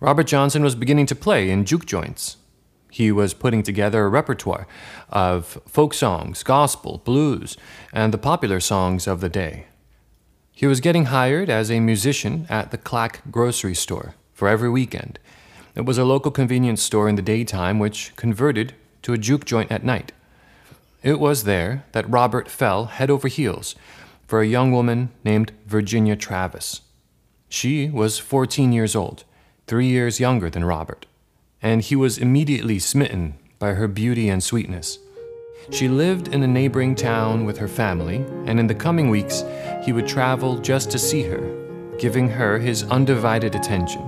[0.00, 2.36] Robert Johnson was beginning to play in juke joints.
[2.90, 4.66] He was putting together a repertoire
[5.08, 7.56] of folk songs, gospel, blues,
[7.92, 9.66] and the popular songs of the day.
[10.52, 15.18] He was getting hired as a musician at the Clack grocery store for every weekend.
[15.76, 18.72] It was a local convenience store in the daytime which converted
[19.02, 20.10] to a juke joint at night.
[21.02, 23.74] It was there that Robert fell head over heels
[24.26, 26.80] for a young woman named Virginia Travis.
[27.50, 29.24] She was 14 years old,
[29.66, 31.04] three years younger than Robert,
[31.60, 34.98] and he was immediately smitten by her beauty and sweetness.
[35.70, 39.44] She lived in a neighboring town with her family, and in the coming weeks,
[39.84, 41.54] he would travel just to see her,
[41.98, 44.02] giving her his undivided attention.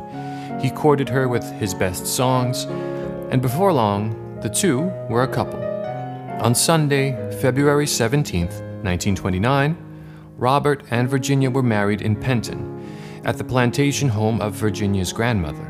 [0.60, 2.64] He courted her with his best songs,
[3.30, 5.62] and before long, the two were a couple.
[6.42, 9.76] On Sunday, February 17th, 1929,
[10.36, 12.74] Robert and Virginia were married in Penton,
[13.24, 15.66] at the plantation home of Virginia's grandmother.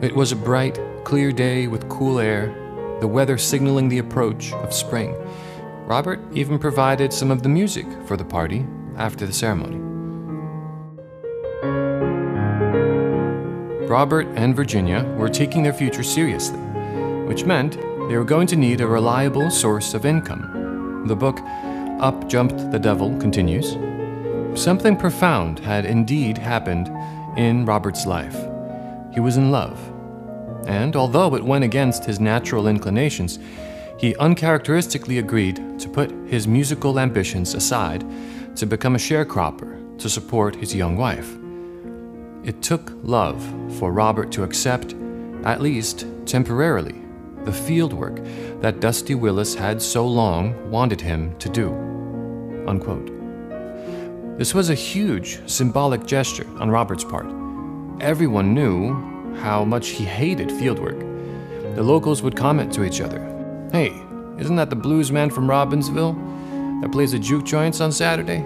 [0.00, 2.54] It was a bright, clear day with cool air
[3.00, 5.14] the weather signaling the approach of spring.
[5.86, 8.66] Robert even provided some of the music for the party
[8.96, 9.87] after the ceremony.
[13.88, 16.58] Robert and Virginia were taking their future seriously,
[17.26, 17.72] which meant
[18.08, 21.04] they were going to need a reliable source of income.
[21.06, 21.40] The book,
[22.00, 23.76] Up Jumped the Devil, continues.
[24.60, 26.88] Something profound had indeed happened
[27.38, 28.36] in Robert's life.
[29.12, 29.78] He was in love
[30.68, 33.38] and although it went against his natural inclinations,
[33.98, 38.04] he uncharacteristically agreed to put his musical ambitions aside
[38.54, 41.36] to become a sharecropper to support his young wife.
[42.44, 43.42] It took love
[43.78, 44.94] for Robert to accept,
[45.44, 46.94] at least temporarily,
[47.44, 48.20] the field work
[48.60, 51.72] that Dusty Willis had so long wanted him to do.
[52.66, 53.10] Unquote.
[54.38, 57.26] This was a huge symbolic gesture on Robert's part.
[58.00, 60.98] Everyone knew how much he hated fieldwork.
[61.74, 63.28] The locals would comment to each other
[63.72, 63.92] Hey,
[64.38, 66.14] isn't that the blues man from Robinsonville
[66.80, 68.40] that plays the juke joints on Saturday?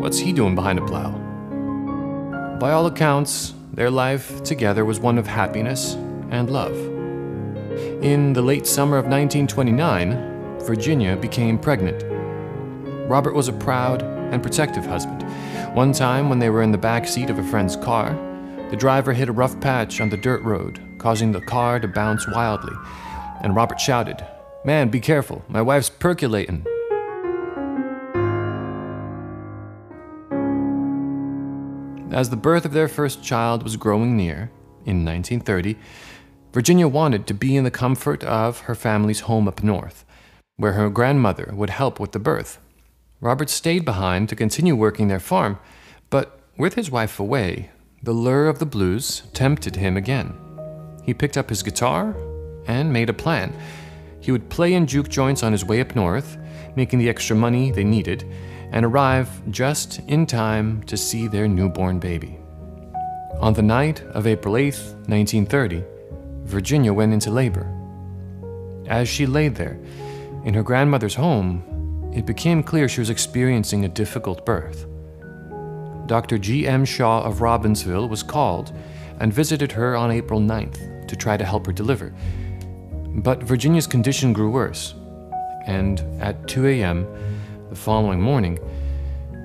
[0.00, 1.27] What's he doing behind a plow?
[2.58, 5.94] By all accounts, their life together was one of happiness
[6.30, 6.76] and love.
[8.02, 12.02] In the late summer of 1929, Virginia became pregnant.
[13.08, 15.22] Robert was a proud and protective husband.
[15.76, 18.12] One time, when they were in the back seat of a friend's car,
[18.70, 22.26] the driver hit a rough patch on the dirt road, causing the car to bounce
[22.26, 22.74] wildly,
[23.40, 24.26] and Robert shouted,
[24.64, 26.66] Man, be careful, my wife's percolating.
[32.10, 34.50] As the birth of their first child was growing near,
[34.86, 35.76] in 1930,
[36.54, 40.06] Virginia wanted to be in the comfort of her family's home up north,
[40.56, 42.58] where her grandmother would help with the birth.
[43.20, 45.58] Robert stayed behind to continue working their farm,
[46.08, 47.70] but with his wife away,
[48.02, 50.32] the lure of the blues tempted him again.
[51.04, 52.16] He picked up his guitar
[52.66, 53.52] and made a plan.
[54.20, 56.38] He would play in juke joints on his way up north,
[56.74, 58.24] making the extra money they needed,
[58.72, 62.38] and arrive just in time to see their newborn baby.
[63.40, 64.74] On the night of April 8,
[65.06, 65.84] 1930,
[66.44, 67.72] Virginia went into labor.
[68.88, 69.78] As she laid there,
[70.44, 71.62] in her grandmother's home,
[72.14, 74.86] it became clear she was experiencing a difficult birth.
[76.06, 76.38] Dr.
[76.38, 76.84] G.M.
[76.84, 78.72] Shaw of Robinsonville was called
[79.20, 82.14] and visited her on April 9th to try to help her deliver.
[83.08, 84.94] But Virginia's condition grew worse,
[85.66, 87.06] and at 2 a.m.
[87.68, 88.58] the following morning,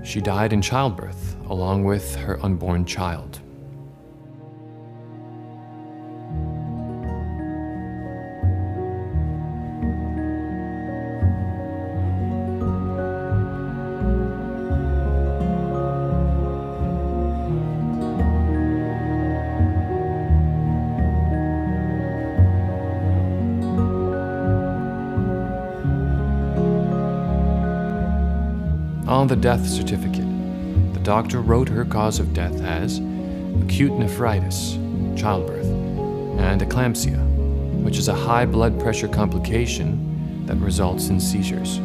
[0.04, 3.42] she died in childbirth along with her unborn child.
[29.24, 30.28] On the death certificate,
[30.94, 33.00] the doctor wrote her cause of death as
[33.64, 34.74] acute nephritis,
[35.16, 35.66] childbirth,
[36.40, 37.26] and eclampsia,
[37.86, 41.76] which is a high blood pressure complication that results in seizures.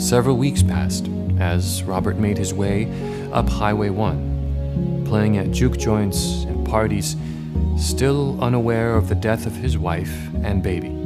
[0.00, 1.08] Several weeks passed
[1.40, 2.84] as Robert made his way
[3.32, 7.16] up Highway 1, playing at juke joints and parties,
[7.76, 10.99] still unaware of the death of his wife and baby.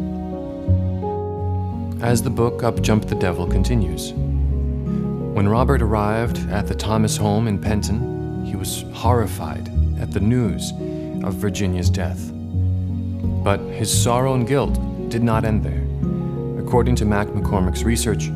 [2.05, 7.49] As the book Up Jumped the Devil continues, when Robert arrived at the Thomas home
[7.49, 10.73] in Penton, he was horrified at the news
[11.25, 12.31] of Virginia's death.
[13.43, 14.79] But his sorrow and guilt
[15.09, 15.83] did not end there.
[16.63, 18.27] According to Mack McCormick's research,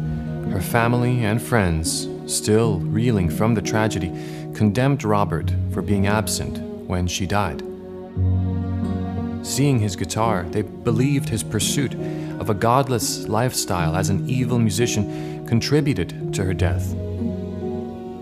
[0.50, 4.10] her family and friends, still reeling from the tragedy,
[4.54, 6.56] condemned Robert for being absent
[6.88, 7.62] when she died.
[9.42, 11.92] Seeing his guitar, they believed his pursuit
[12.48, 16.94] of a godless lifestyle as an evil musician contributed to her death.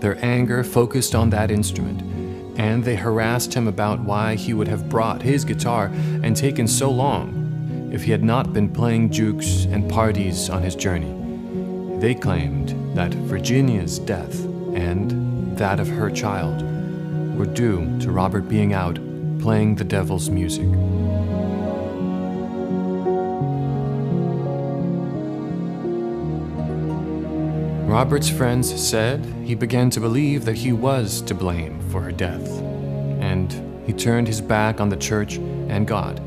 [0.01, 2.01] Their anger focused on that instrument,
[2.59, 5.85] and they harassed him about why he would have brought his guitar
[6.23, 10.75] and taken so long if he had not been playing jukes and parties on his
[10.75, 11.13] journey.
[12.01, 14.43] They claimed that Virginia's death
[14.75, 16.63] and that of her child
[17.37, 18.99] were due to Robert being out
[19.39, 20.67] playing the devil's music.
[27.87, 32.45] Robert's friends said he began to believe that he was to blame for her death,
[33.21, 33.49] and
[33.87, 36.21] he turned his back on the church and God.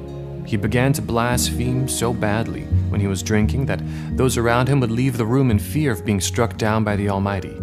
[0.47, 3.83] He began to blaspheme so badly when he was drinking that
[4.17, 7.11] those around him would leave the room in fear of being struck down by the
[7.11, 7.61] Almighty.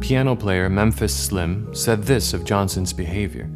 [0.00, 3.48] Piano player Memphis Slim said this of Johnson's behavior.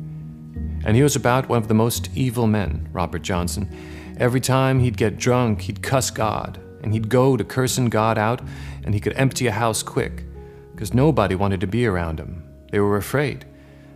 [0.87, 3.69] And he was about one of the most evil men, Robert Johnson.
[4.16, 8.41] Every time he'd get drunk, he'd cuss God, and he'd go to cursing God out
[8.89, 10.24] and he could empty a house quick,
[10.72, 12.43] because nobody wanted to be around him.
[12.72, 13.45] They were afraid.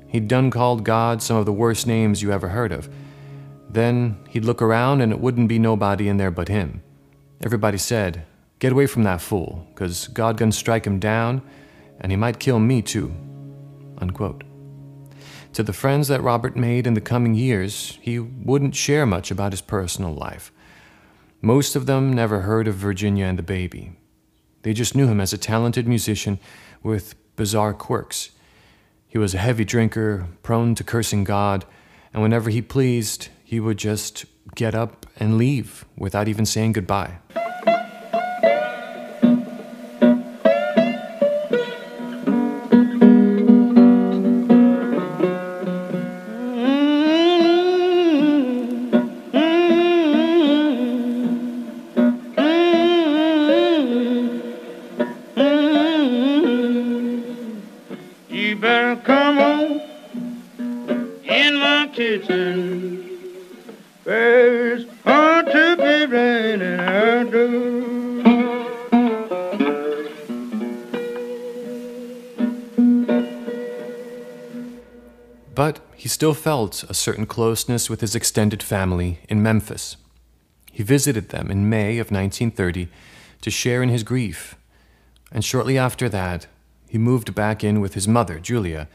[0.07, 2.91] He'd done called God some of the worst names you ever heard of.
[3.71, 6.83] Then he'd look around and it wouldn't be nobody in there but him.
[7.43, 8.27] Everybody said,
[8.59, 11.41] Get away from that fool, because God gonna strike him down,
[11.99, 13.15] and he might kill me too.
[13.97, 14.45] Unquote.
[15.55, 19.53] To the friends that Robert made in the coming years, he wouldn't share much about
[19.53, 20.53] his personal life.
[21.41, 23.97] Most of them never heard of Virginia and the baby.
[24.63, 26.39] They just knew him as a talented musician
[26.83, 28.31] with bizarre quirks.
[29.09, 31.65] He was a heavy drinker, prone to cursing God,
[32.13, 37.19] and whenever he pleased, he would just get up and leave without even saying goodbye.
[76.13, 79.97] Still felt a certain closeness with his extended family in Memphis.
[80.71, 82.89] He visited them in May of 1930
[83.41, 84.55] to share in his grief,
[85.33, 86.47] and shortly after that,
[86.89, 88.89] he moved back in with his mother, Julia,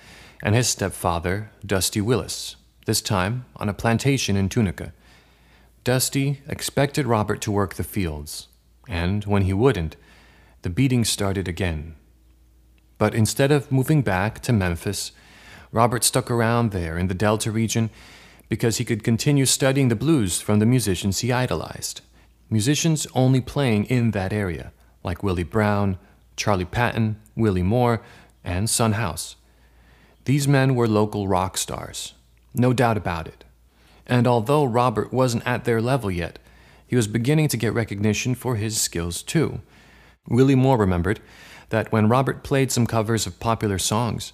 [0.44, 2.56] and his stepfather, Dusty Willis,
[2.86, 4.94] this time on a plantation in Tunica.
[5.84, 8.48] Dusty expected Robert to work the fields,
[8.88, 9.96] and when he wouldn't,
[10.62, 11.96] the beating started again.
[13.00, 15.12] But instead of moving back to Memphis,
[15.72, 17.90] Robert stuck around there in the Delta region
[18.50, 22.02] because he could continue studying the blues from the musicians he idolized.
[22.50, 24.72] Musicians only playing in that area,
[25.04, 25.98] like Willie Brown,
[26.38, 28.02] Charlie Patton, Willie Moore,
[28.44, 29.36] and Son House.
[30.24, 32.14] These men were local rock stars,
[32.54, 33.44] no doubt about it.
[34.06, 36.40] And although Robert wasn't at their level yet,
[36.88, 39.60] he was beginning to get recognition for his skills too.
[40.30, 41.20] Willie Moore remembered
[41.70, 44.32] that when Robert played some covers of popular songs,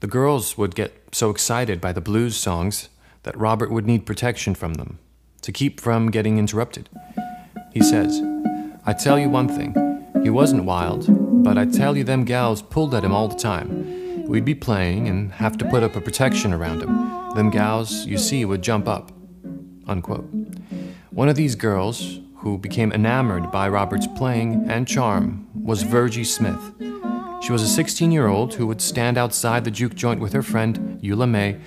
[0.00, 2.88] the girls would get so excited by the blues songs
[3.22, 4.98] that Robert would need protection from them
[5.42, 6.88] to keep from getting interrupted.
[7.72, 8.20] He says,
[8.84, 9.74] I tell you one thing,
[10.22, 11.06] he wasn't wild,
[11.44, 14.26] but I tell you them gals pulled at him all the time.
[14.26, 17.34] We'd be playing and have to put up a protection around him.
[17.34, 19.12] Them gals, you see, would jump up.
[19.86, 20.28] Unquote.
[21.10, 26.60] One of these girls, who became enamored by Robert's playing and charm, was Virgie Smith.
[27.46, 30.42] She was a 16 year old who would stand outside the juke joint with her
[30.42, 31.58] friend, Eula May,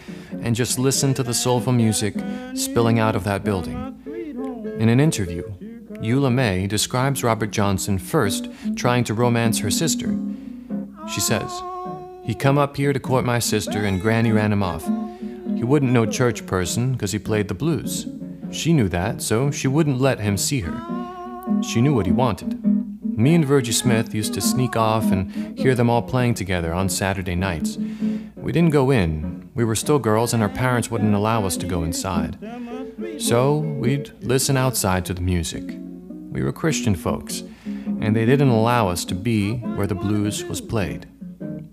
[0.41, 2.15] and just listen to the soulful music
[2.53, 3.77] spilling out of that building.
[4.77, 5.43] In an interview,
[6.01, 10.19] Eula May describes Robert Johnson first trying to romance her sister.
[11.09, 11.49] She says,
[12.25, 14.85] He come up here to court my sister, and Granny ran him off.
[15.55, 18.05] He wouldn't know church person because he played the blues.
[18.51, 21.61] She knew that, so she wouldn't let him see her.
[21.63, 22.78] She knew what he wanted.
[23.19, 26.87] Me and Virgie Smith used to sneak off and hear them all playing together on
[26.87, 27.77] Saturday nights.
[28.37, 31.67] We didn't go in, We were still girls, and our parents wouldn't allow us to
[31.67, 32.37] go inside.
[33.17, 35.77] So we'd listen outside to the music.
[36.31, 37.43] We were Christian folks,
[37.99, 41.05] and they didn't allow us to be where the blues was played.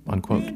[0.09, 0.53] Unquote.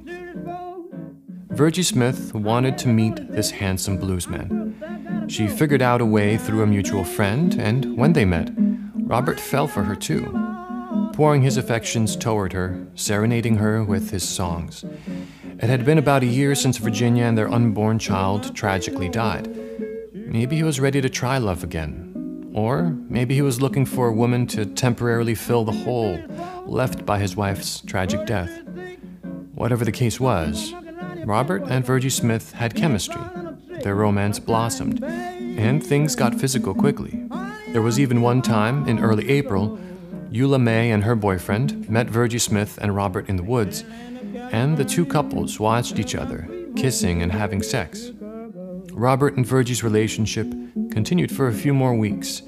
[1.50, 5.30] Virgie Smith wanted to meet this handsome bluesman.
[5.30, 8.50] She figured out a way through a mutual friend, and when they met,
[8.96, 10.49] Robert fell for her too,
[11.20, 14.86] pouring his affections toward her, serenading her with his songs.
[15.58, 19.54] It had been about a year since Virginia and their unborn child tragically died.
[20.14, 22.50] Maybe he was ready to try love again.
[22.54, 26.18] Or maybe he was looking for a woman to temporarily fill the hole
[26.64, 28.62] left by his wife's tragic death.
[29.54, 30.72] Whatever the case was,
[31.26, 33.20] Robert and Virgie Smith had chemistry.
[33.82, 37.22] Their romance blossomed, and things got physical quickly.
[37.74, 39.78] There was even one time in early April,
[40.30, 43.84] Eula May and her boyfriend met Virgie Smith and Robert in the woods,
[44.52, 48.12] and the two couples watched each other, kissing and having sex.
[48.92, 50.48] Robert and Virgie's relationship
[50.92, 52.42] continued for a few more weeks,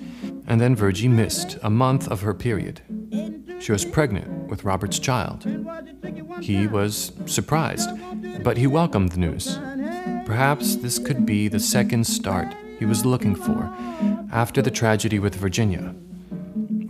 [0.47, 2.83] and then Virgie missed a month of her period.
[3.61, 5.45] She was pregnant with Robert's child.
[6.41, 7.91] He was surprised,
[8.45, 9.59] but he welcomed the news.
[10.25, 13.73] Perhaps this could be the second start he was looking for
[14.31, 15.95] after the tragedy with Virginia.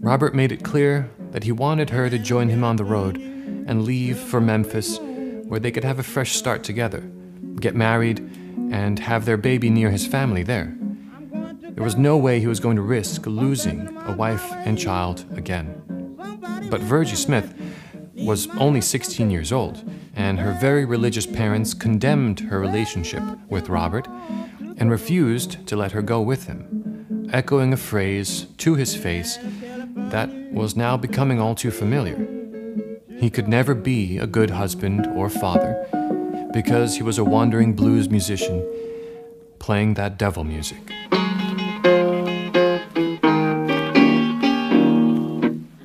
[0.02, 3.84] Robert made it clear that he wanted her to join him on the road and
[3.84, 7.08] leave for Memphis, where they could have a fresh start together,
[7.60, 8.18] get married,
[8.72, 10.76] and have their baby near his family there.
[11.62, 15.80] There was no way he was going to risk losing a wife and child again.
[16.68, 17.54] But Virgie Smith
[18.12, 24.08] was only 16 years old, and her very religious parents condemned her relationship with Robert
[24.78, 29.38] and refused to let her go with him, echoing a phrase to his face
[29.94, 32.16] that was now becoming all too familiar.
[33.18, 35.86] He could never be a good husband or father
[36.52, 38.66] because he was a wandering blues musician
[39.58, 40.90] playing that devil music.
[41.12, 41.22] And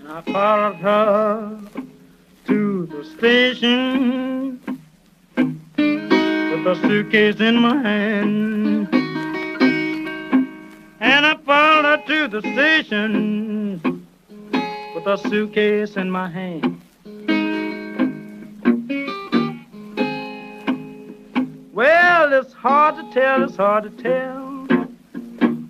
[0.07, 1.59] I followed her
[2.47, 4.59] to the station
[5.37, 8.89] with a suitcase in my hand.
[10.99, 13.79] And I followed her to the station
[15.07, 16.81] with a suitcase in my hand.
[21.73, 24.35] Well, it's hard to tell, it's hard to tell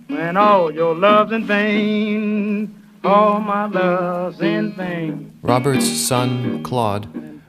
[0.08, 2.74] when all your love's in vain,
[3.04, 5.32] all my love's in vain.
[5.42, 7.06] Robert's son, Claude,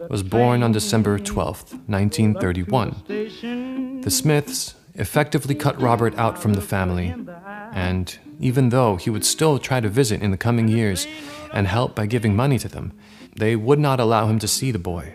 [0.10, 4.02] was born on December 12, 1931.
[4.04, 7.16] The Smiths effectively cut Robert out from the family,
[7.74, 11.06] and even though he would still try to visit in the coming years
[11.54, 12.94] and help by giving money to them,
[13.36, 15.14] they would not allow him to see the boy.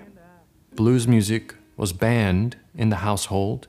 [0.75, 3.67] Blues music was banned in the household,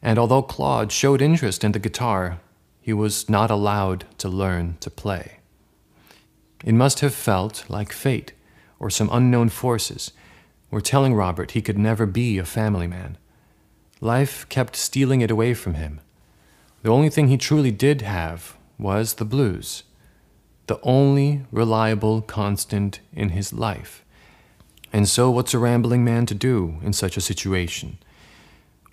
[0.00, 2.38] and although Claude showed interest in the guitar,
[2.80, 5.38] he was not allowed to learn to play.
[6.64, 8.32] It must have felt like fate
[8.78, 10.12] or some unknown forces
[10.70, 13.18] were telling Robert he could never be a family man.
[14.00, 16.00] Life kept stealing it away from him.
[16.82, 19.84] The only thing he truly did have was the blues,
[20.66, 24.04] the only reliable constant in his life.
[24.92, 27.98] And so, what's a rambling man to do in such a situation?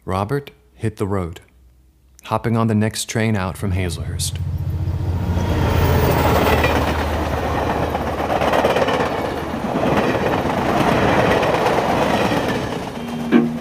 [0.05, 1.41] Robert hit the road,
[2.25, 4.37] hopping on the next train out from Hazlehurst.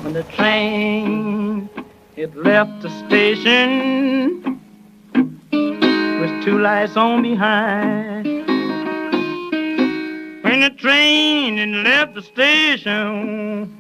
[0.03, 1.71] When the train
[2.17, 4.62] it left the station
[6.23, 8.25] with two lights on behind.
[10.45, 13.77] When the train it left the station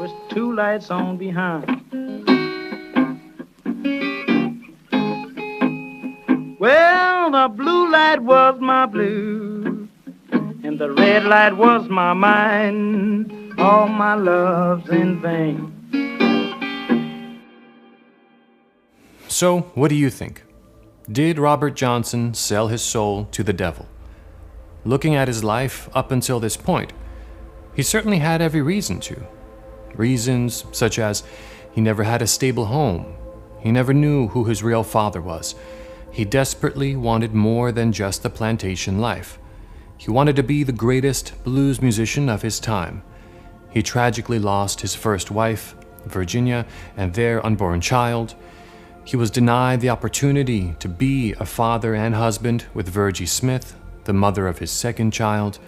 [0.00, 1.70] with two lights on behind.
[6.58, 9.88] Well, the blue light was my blue,
[10.64, 13.54] and the red light was my mind.
[13.56, 15.70] All my love's in vain.
[19.28, 20.44] So, what do you think?
[21.10, 23.86] Did Robert Johnson sell his soul to the devil?
[24.86, 26.94] Looking at his life up until this point,
[27.74, 29.26] he certainly had every reason to.
[29.94, 31.22] Reasons such as
[31.72, 33.16] he never had a stable home,
[33.60, 35.54] he never knew who his real father was,
[36.10, 39.38] he desperately wanted more than just the plantation life.
[39.98, 43.02] He wanted to be the greatest blues musician of his time.
[43.68, 45.74] He tragically lost his first wife,
[46.06, 46.64] Virginia,
[46.96, 48.34] and their unborn child.
[49.04, 54.14] He was denied the opportunity to be a father and husband with Virgie Smith, the
[54.14, 55.58] mother of his second child,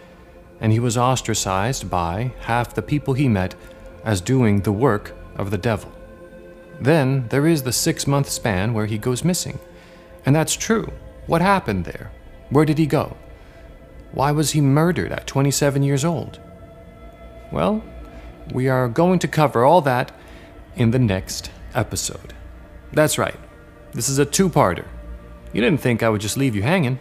[0.58, 3.54] and he was ostracized by half the people he met
[4.04, 5.92] as doing the work of the devil.
[6.80, 9.58] Then there is the six month span where he goes missing.
[10.24, 10.92] And that's true.
[11.26, 12.12] What happened there?
[12.50, 13.16] Where did he go?
[14.12, 16.40] Why was he murdered at 27 years old?
[17.52, 17.82] Well,
[18.52, 20.12] we are going to cover all that
[20.74, 22.32] in the next episode.
[22.96, 23.36] That's right,
[23.92, 24.86] this is a two parter.
[25.52, 26.98] You didn't think I would just leave you hanging.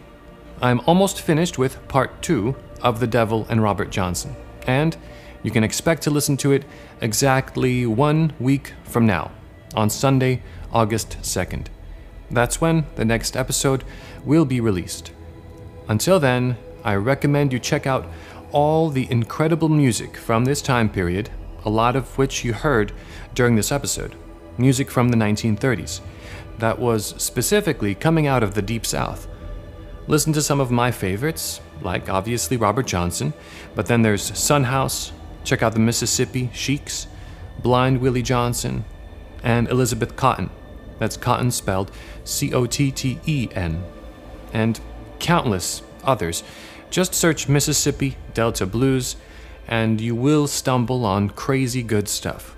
[0.60, 4.36] I'm almost finished with part two of The Devil and Robert Johnson,
[4.66, 4.94] and
[5.42, 6.66] you can expect to listen to it
[7.00, 9.30] exactly one week from now,
[9.74, 11.68] on Sunday, August 2nd.
[12.30, 13.82] That's when the next episode
[14.22, 15.12] will be released.
[15.88, 18.06] Until then, I recommend you check out
[18.52, 21.30] all the incredible music from this time period,
[21.64, 22.92] a lot of which you heard
[23.34, 24.14] during this episode.
[24.58, 26.00] Music from the 1930s,
[26.58, 29.28] that was specifically coming out of the Deep South.
[30.06, 33.32] Listen to some of my favorites, like obviously Robert Johnson,
[33.74, 35.12] but then there's Son House,
[35.44, 37.06] check out the Mississippi Sheiks,
[37.62, 38.84] Blind Willie Johnson,
[39.42, 40.50] and Elizabeth Cotten.
[40.98, 41.90] That's Cotten spelled
[42.24, 43.84] C O T T E N.
[44.52, 44.80] And
[45.18, 46.42] countless others.
[46.90, 49.16] Just search Mississippi Delta Blues,
[49.66, 52.55] and you will stumble on crazy good stuff.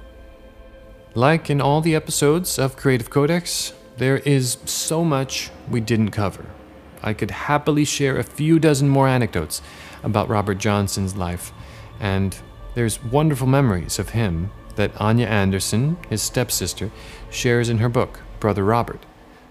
[1.18, 6.46] Like in all the episodes of Creative Codex, there is so much we didn't cover.
[7.02, 9.60] I could happily share a few dozen more anecdotes
[10.04, 11.52] about Robert Johnson's life,
[11.98, 12.38] and
[12.76, 16.92] there's wonderful memories of him that Anya Anderson, his stepsister,
[17.30, 19.04] shares in her book, Brother Robert,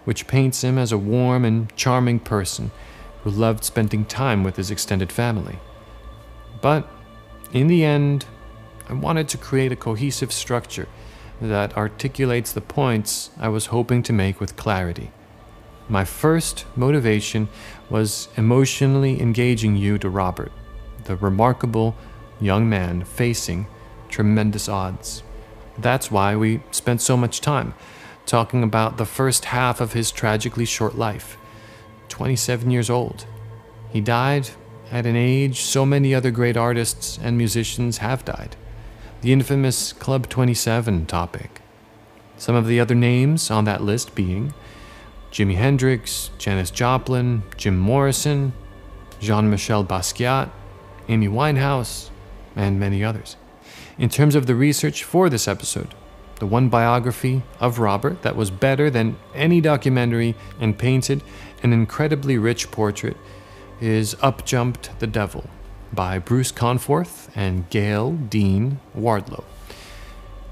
[0.06, 2.72] which paints him as a warm and charming person
[3.26, 5.60] who loved spending time with his extended family.
[6.62, 6.90] But
[7.52, 8.26] in the end,
[8.88, 10.88] I wanted to create a cohesive structure
[11.42, 15.12] that articulates the points I was hoping to make with clarity.
[15.90, 17.48] My first motivation
[17.90, 20.52] was emotionally engaging you to Robert,
[21.06, 21.96] the remarkable
[22.42, 23.68] young man facing
[24.10, 25.24] tremendous odds.
[25.78, 27.74] That's why we spent so much time
[28.26, 31.38] talking about the first half of his tragically short life
[32.10, 33.26] 27 years old.
[33.90, 34.50] He died
[34.92, 38.56] at an age so many other great artists and musicians have died.
[39.22, 41.62] The infamous Club 27 topic.
[42.38, 44.54] Some of the other names on that list being
[45.32, 48.54] Jimi Hendrix, Janis Joplin, Jim Morrison,
[49.20, 50.52] Jean Michel Basquiat,
[51.10, 52.12] Amy Winehouse,
[52.56, 53.38] and many others.
[53.98, 55.96] In terms of the research for this episode,
[56.36, 61.24] the one biography of Robert that was better than any documentary and painted
[61.64, 63.18] an incredibly rich portrait
[63.82, 65.50] is Up Jumped the Devil
[65.94, 69.44] by Bruce Conforth and Gayle Dean Wardlow.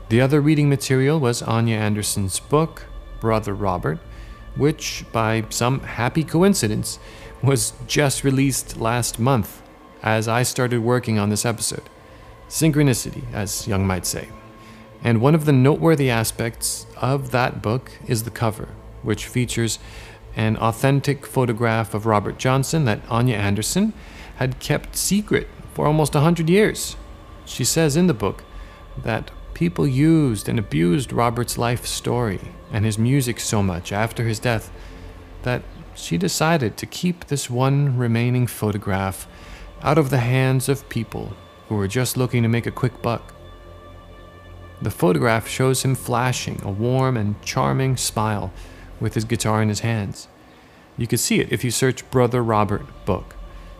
[0.10, 2.86] The other reading material was Anya Anderson's book,
[3.20, 4.00] Brother Robert,
[4.56, 7.00] which, by some happy coincidence,
[7.42, 9.62] was just released last month
[10.04, 11.84] as I started working on this episode.
[12.48, 14.30] Synchronicity, as Jung might say.
[15.04, 18.70] And one of the noteworthy aspects of that book is the cover,
[19.02, 19.80] which features
[20.36, 23.94] an authentic photograph of Robert Johnson that Anya Anderson
[24.36, 26.96] had kept secret for almost a hundred years.
[27.46, 28.44] She says in the book
[29.04, 34.40] that people used and abused Robert's life story and his music so much after his
[34.40, 34.72] death
[35.44, 35.64] that
[35.96, 39.28] she decided to keep this one remaining photograph
[39.82, 41.34] out of the hands of people
[41.70, 43.34] who were just looking to make a quick buck.
[44.82, 48.52] The photograph shows him flashing a warm and charming smile
[49.00, 50.28] with his guitar in his hands.
[50.98, 53.35] You can see it if you search Brother Robert book.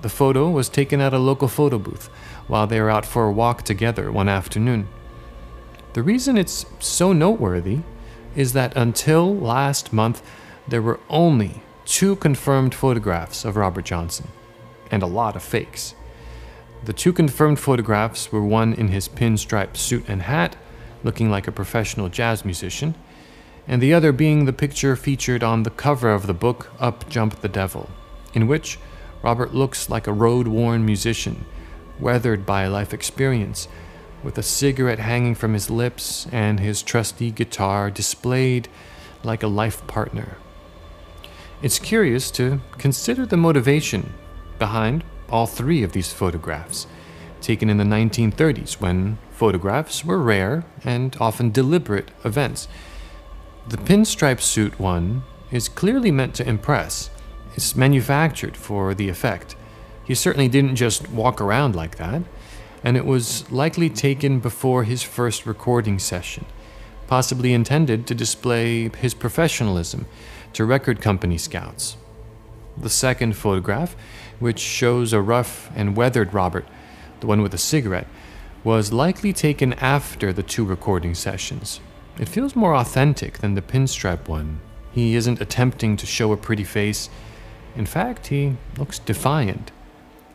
[0.06, 2.12] The photo was taken at a local photo booth
[2.46, 4.88] while they were out for a walk together one afternoon.
[5.94, 7.80] The reason it's so noteworthy
[8.36, 10.22] is that until last month,
[10.68, 14.28] there were only two confirmed photographs of Robert Johnson,
[14.92, 15.96] and a lot of fakes.
[16.84, 20.56] The two confirmed photographs were one in his pinstripe suit and hat,
[21.04, 22.94] looking like a professional jazz musician,
[23.68, 27.42] and the other being the picture featured on the cover of the book Up Jumped
[27.42, 27.90] the Devil,
[28.36, 28.78] in which
[29.26, 31.46] Robert looks like a road worn musician,
[32.00, 33.68] weathered by life experience,
[34.22, 38.68] with a cigarette hanging from his lips and his trusty guitar displayed
[39.24, 40.38] like a life partner.
[41.64, 44.14] It's curious to consider the motivation
[44.60, 46.86] behind all three of these photographs,
[47.42, 52.68] taken in the 1930s when photographs were rare and often deliberate events.
[53.68, 57.10] The pinstripe suit one is clearly meant to impress.
[57.56, 59.56] It's manufactured for the effect.
[60.04, 62.22] He certainly didn't just walk around like that,
[62.84, 66.46] and it was likely taken before his first recording session,
[67.08, 70.06] possibly intended to display his professionalism
[70.52, 71.96] to record company scouts.
[72.78, 73.96] The second photograph,
[74.40, 76.68] which shows a rough and weathered Robert,
[77.22, 78.08] the one with a cigarette,
[78.66, 81.80] was likely taken after the two recording sessions,
[82.18, 84.60] It feels more authentic than the pinstripe one.
[84.92, 87.10] He isn't attempting to show a pretty face.
[87.76, 89.72] In fact, he looks defiant.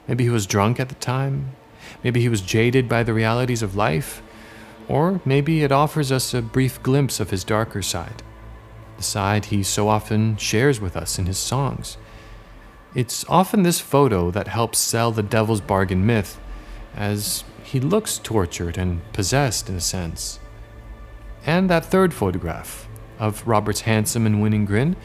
[0.07, 1.53] Maybe he was drunk at the time.
[2.05, 4.23] Maybe he was jaded by the realities of life.
[4.89, 8.23] Or maybe it offers us a brief glimpse of his darker side,
[8.97, 11.97] the side he so often shares with us in his songs.
[12.95, 16.41] It's often this photo that helps sell the devil's bargain myth,
[16.97, 20.41] as he looks tortured and possessed in a sense.
[21.47, 22.89] And that third photograph
[23.21, 24.97] of Robert's handsome and winning grin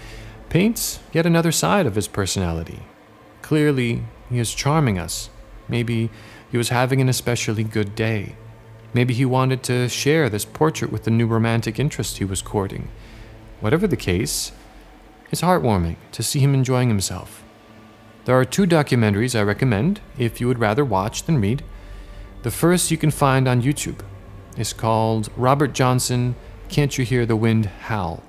[0.49, 2.83] paints yet another side of his personality.
[3.41, 5.29] Clearly, he is charming us.
[5.67, 6.09] Maybe
[6.51, 8.35] he was having an especially good day.
[8.93, 12.89] Maybe he wanted to share this portrait with the new romantic interest he was courting.
[13.59, 14.51] Whatever the case,
[15.31, 17.43] it's heartwarming to see him enjoying himself.
[18.25, 21.63] There are two documentaries I recommend if you would rather watch than read.
[22.43, 23.99] The first you can find on YouTube
[24.57, 26.35] is called Robert Johnson
[26.69, 28.23] Can't You Hear the Wind Howl?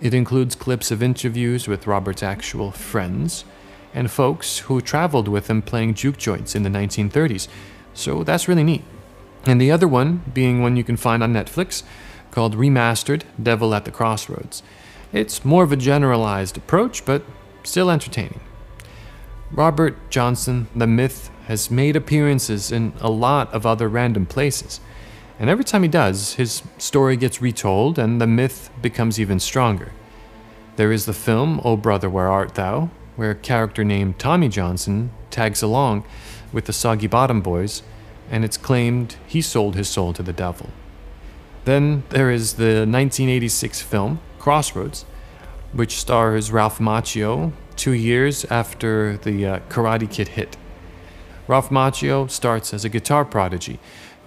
[0.00, 3.44] It includes clips of interviews with Robert's actual friends
[3.92, 7.48] and folks who traveled with him playing juke joints in the 1930s,
[7.94, 8.84] so that's really neat.
[9.44, 11.82] And the other one being one you can find on Netflix
[12.30, 14.62] called Remastered Devil at the Crossroads.
[15.12, 17.22] It's more of a generalized approach, but
[17.64, 18.40] still entertaining.
[19.50, 24.80] Robert Johnson, the myth, has made appearances in a lot of other random places.
[25.38, 29.92] And every time he does, his story gets retold and the myth becomes even stronger.
[30.76, 35.10] There is the film, Oh Brother, Where Art Thou, where a character named Tommy Johnson
[35.30, 36.04] tags along
[36.52, 37.82] with the Soggy Bottom Boys
[38.30, 40.70] and it's claimed he sold his soul to the devil.
[41.64, 45.04] Then there is the 1986 film, Crossroads,
[45.72, 50.56] which stars Ralph Macchio two years after the uh, Karate Kid hit.
[51.46, 53.78] Ralph Macchio starts as a guitar prodigy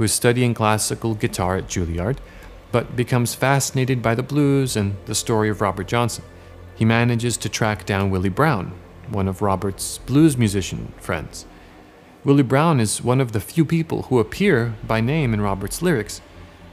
[0.01, 2.17] who is studying classical guitar at Juilliard,
[2.71, 6.23] but becomes fascinated by the blues and the story of Robert Johnson.
[6.75, 8.73] He manages to track down Willie Brown,
[9.09, 11.45] one of Robert's blues musician friends.
[12.23, 16.19] Willie Brown is one of the few people who appear by name in Robert's lyrics.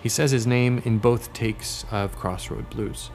[0.03, 3.11] He says his name in both takes of Crossroad Blues.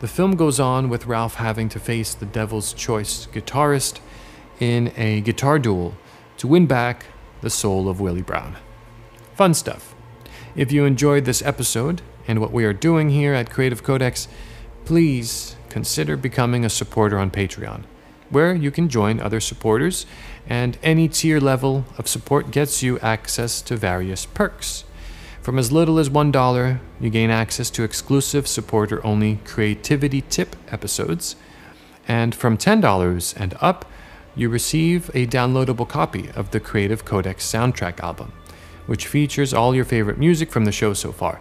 [0.00, 3.98] The film goes on with Ralph having to face the Devil's Choice guitarist
[4.60, 5.94] in a guitar duel
[6.36, 7.06] to win back
[7.40, 8.58] the soul of Willie Brown.
[9.34, 9.94] Fun stuff.
[10.54, 14.28] If you enjoyed this episode and what we are doing here at Creative Codex,
[14.84, 17.84] please consider becoming a supporter on Patreon
[18.32, 20.06] where you can join other supporters,
[20.48, 24.84] and any tier level of support gets you access to various perks.
[25.42, 31.36] From as little as $1, you gain access to exclusive supporter only creativity tip episodes,
[32.08, 33.84] and from $10 and up,
[34.34, 38.32] you receive a downloadable copy of the Creative Codex soundtrack album,
[38.86, 41.40] which features all your favorite music from the show so far.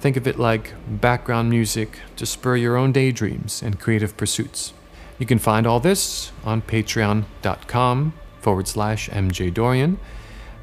[0.00, 4.72] Think of it like background music to spur your own daydreams and creative pursuits.
[5.18, 9.98] You can find all this on patreon.com forward slash MJ Dorian.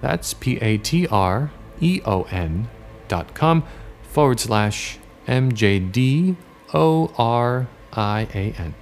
[0.02, 2.68] That's P A T R E O N
[3.08, 3.64] dot com
[4.04, 4.98] forward slash
[5.28, 6.36] M J D
[6.74, 8.76] O R I A N.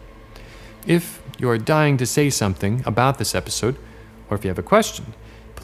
[0.88, 3.78] If you're dying to say something about this episode,
[4.30, 5.14] or if you have a question,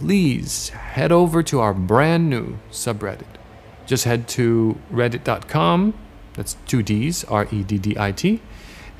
[0.04, 3.38] please head over to our brand new subreddit.
[3.86, 5.94] Just head to reddit.com,
[6.34, 8.42] that's two D's, R E D D I T,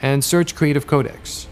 [0.02, 1.48] and search Creative Codex.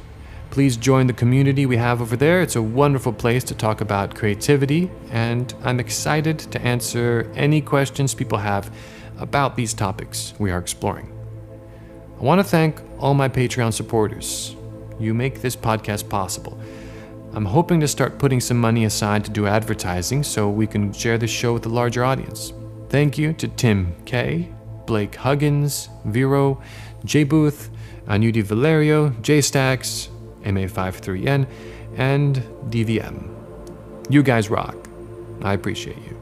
[0.52, 2.42] Please join the community we have over there.
[2.42, 8.16] It's a wonderful place to talk about creativity, and I'm excited to answer any questions
[8.16, 8.74] people have
[9.18, 11.12] about these topics we are exploring.
[12.18, 14.56] I want to thank all my Patreon supporters.
[14.98, 16.58] You make this podcast possible.
[17.34, 21.18] I'm hoping to start putting some money aside to do advertising so we can share
[21.18, 22.52] this show with a larger audience.
[22.90, 24.50] Thank you to Tim K,
[24.86, 26.62] Blake Huggins, Vero,
[27.06, 27.70] Jay Booth,
[28.06, 30.10] Anudi Valerio, JStax,
[30.44, 31.48] MA53N,
[31.96, 32.36] and
[32.70, 33.30] DVM.
[34.10, 34.76] You guys rock.
[35.42, 36.18] I appreciate you.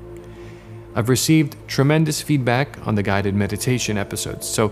[0.95, 4.71] I've received tremendous feedback on the guided meditation episodes, so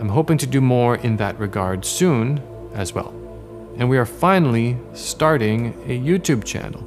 [0.00, 2.42] I'm hoping to do more in that regard soon
[2.74, 3.14] as well.
[3.78, 6.80] And we are finally starting a YouTube channel,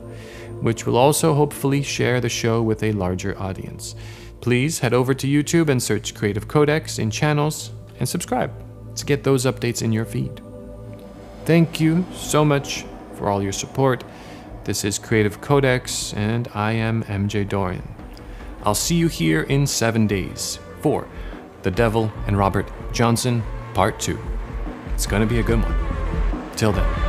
[0.61, 3.95] which will also hopefully share the show with a larger audience.
[4.41, 8.51] Please head over to YouTube and search Creative Codex in channels and subscribe
[8.95, 10.41] to get those updates in your feed.
[11.45, 12.85] Thank you so much
[13.15, 14.03] for all your support.
[14.63, 17.95] This is Creative Codex, and I am MJ Dorian.
[18.63, 21.07] I'll see you here in seven days for
[21.63, 24.19] The Devil and Robert Johnson, Part 2.
[24.93, 25.88] It's to be a good one.
[26.59, 27.08] Till then.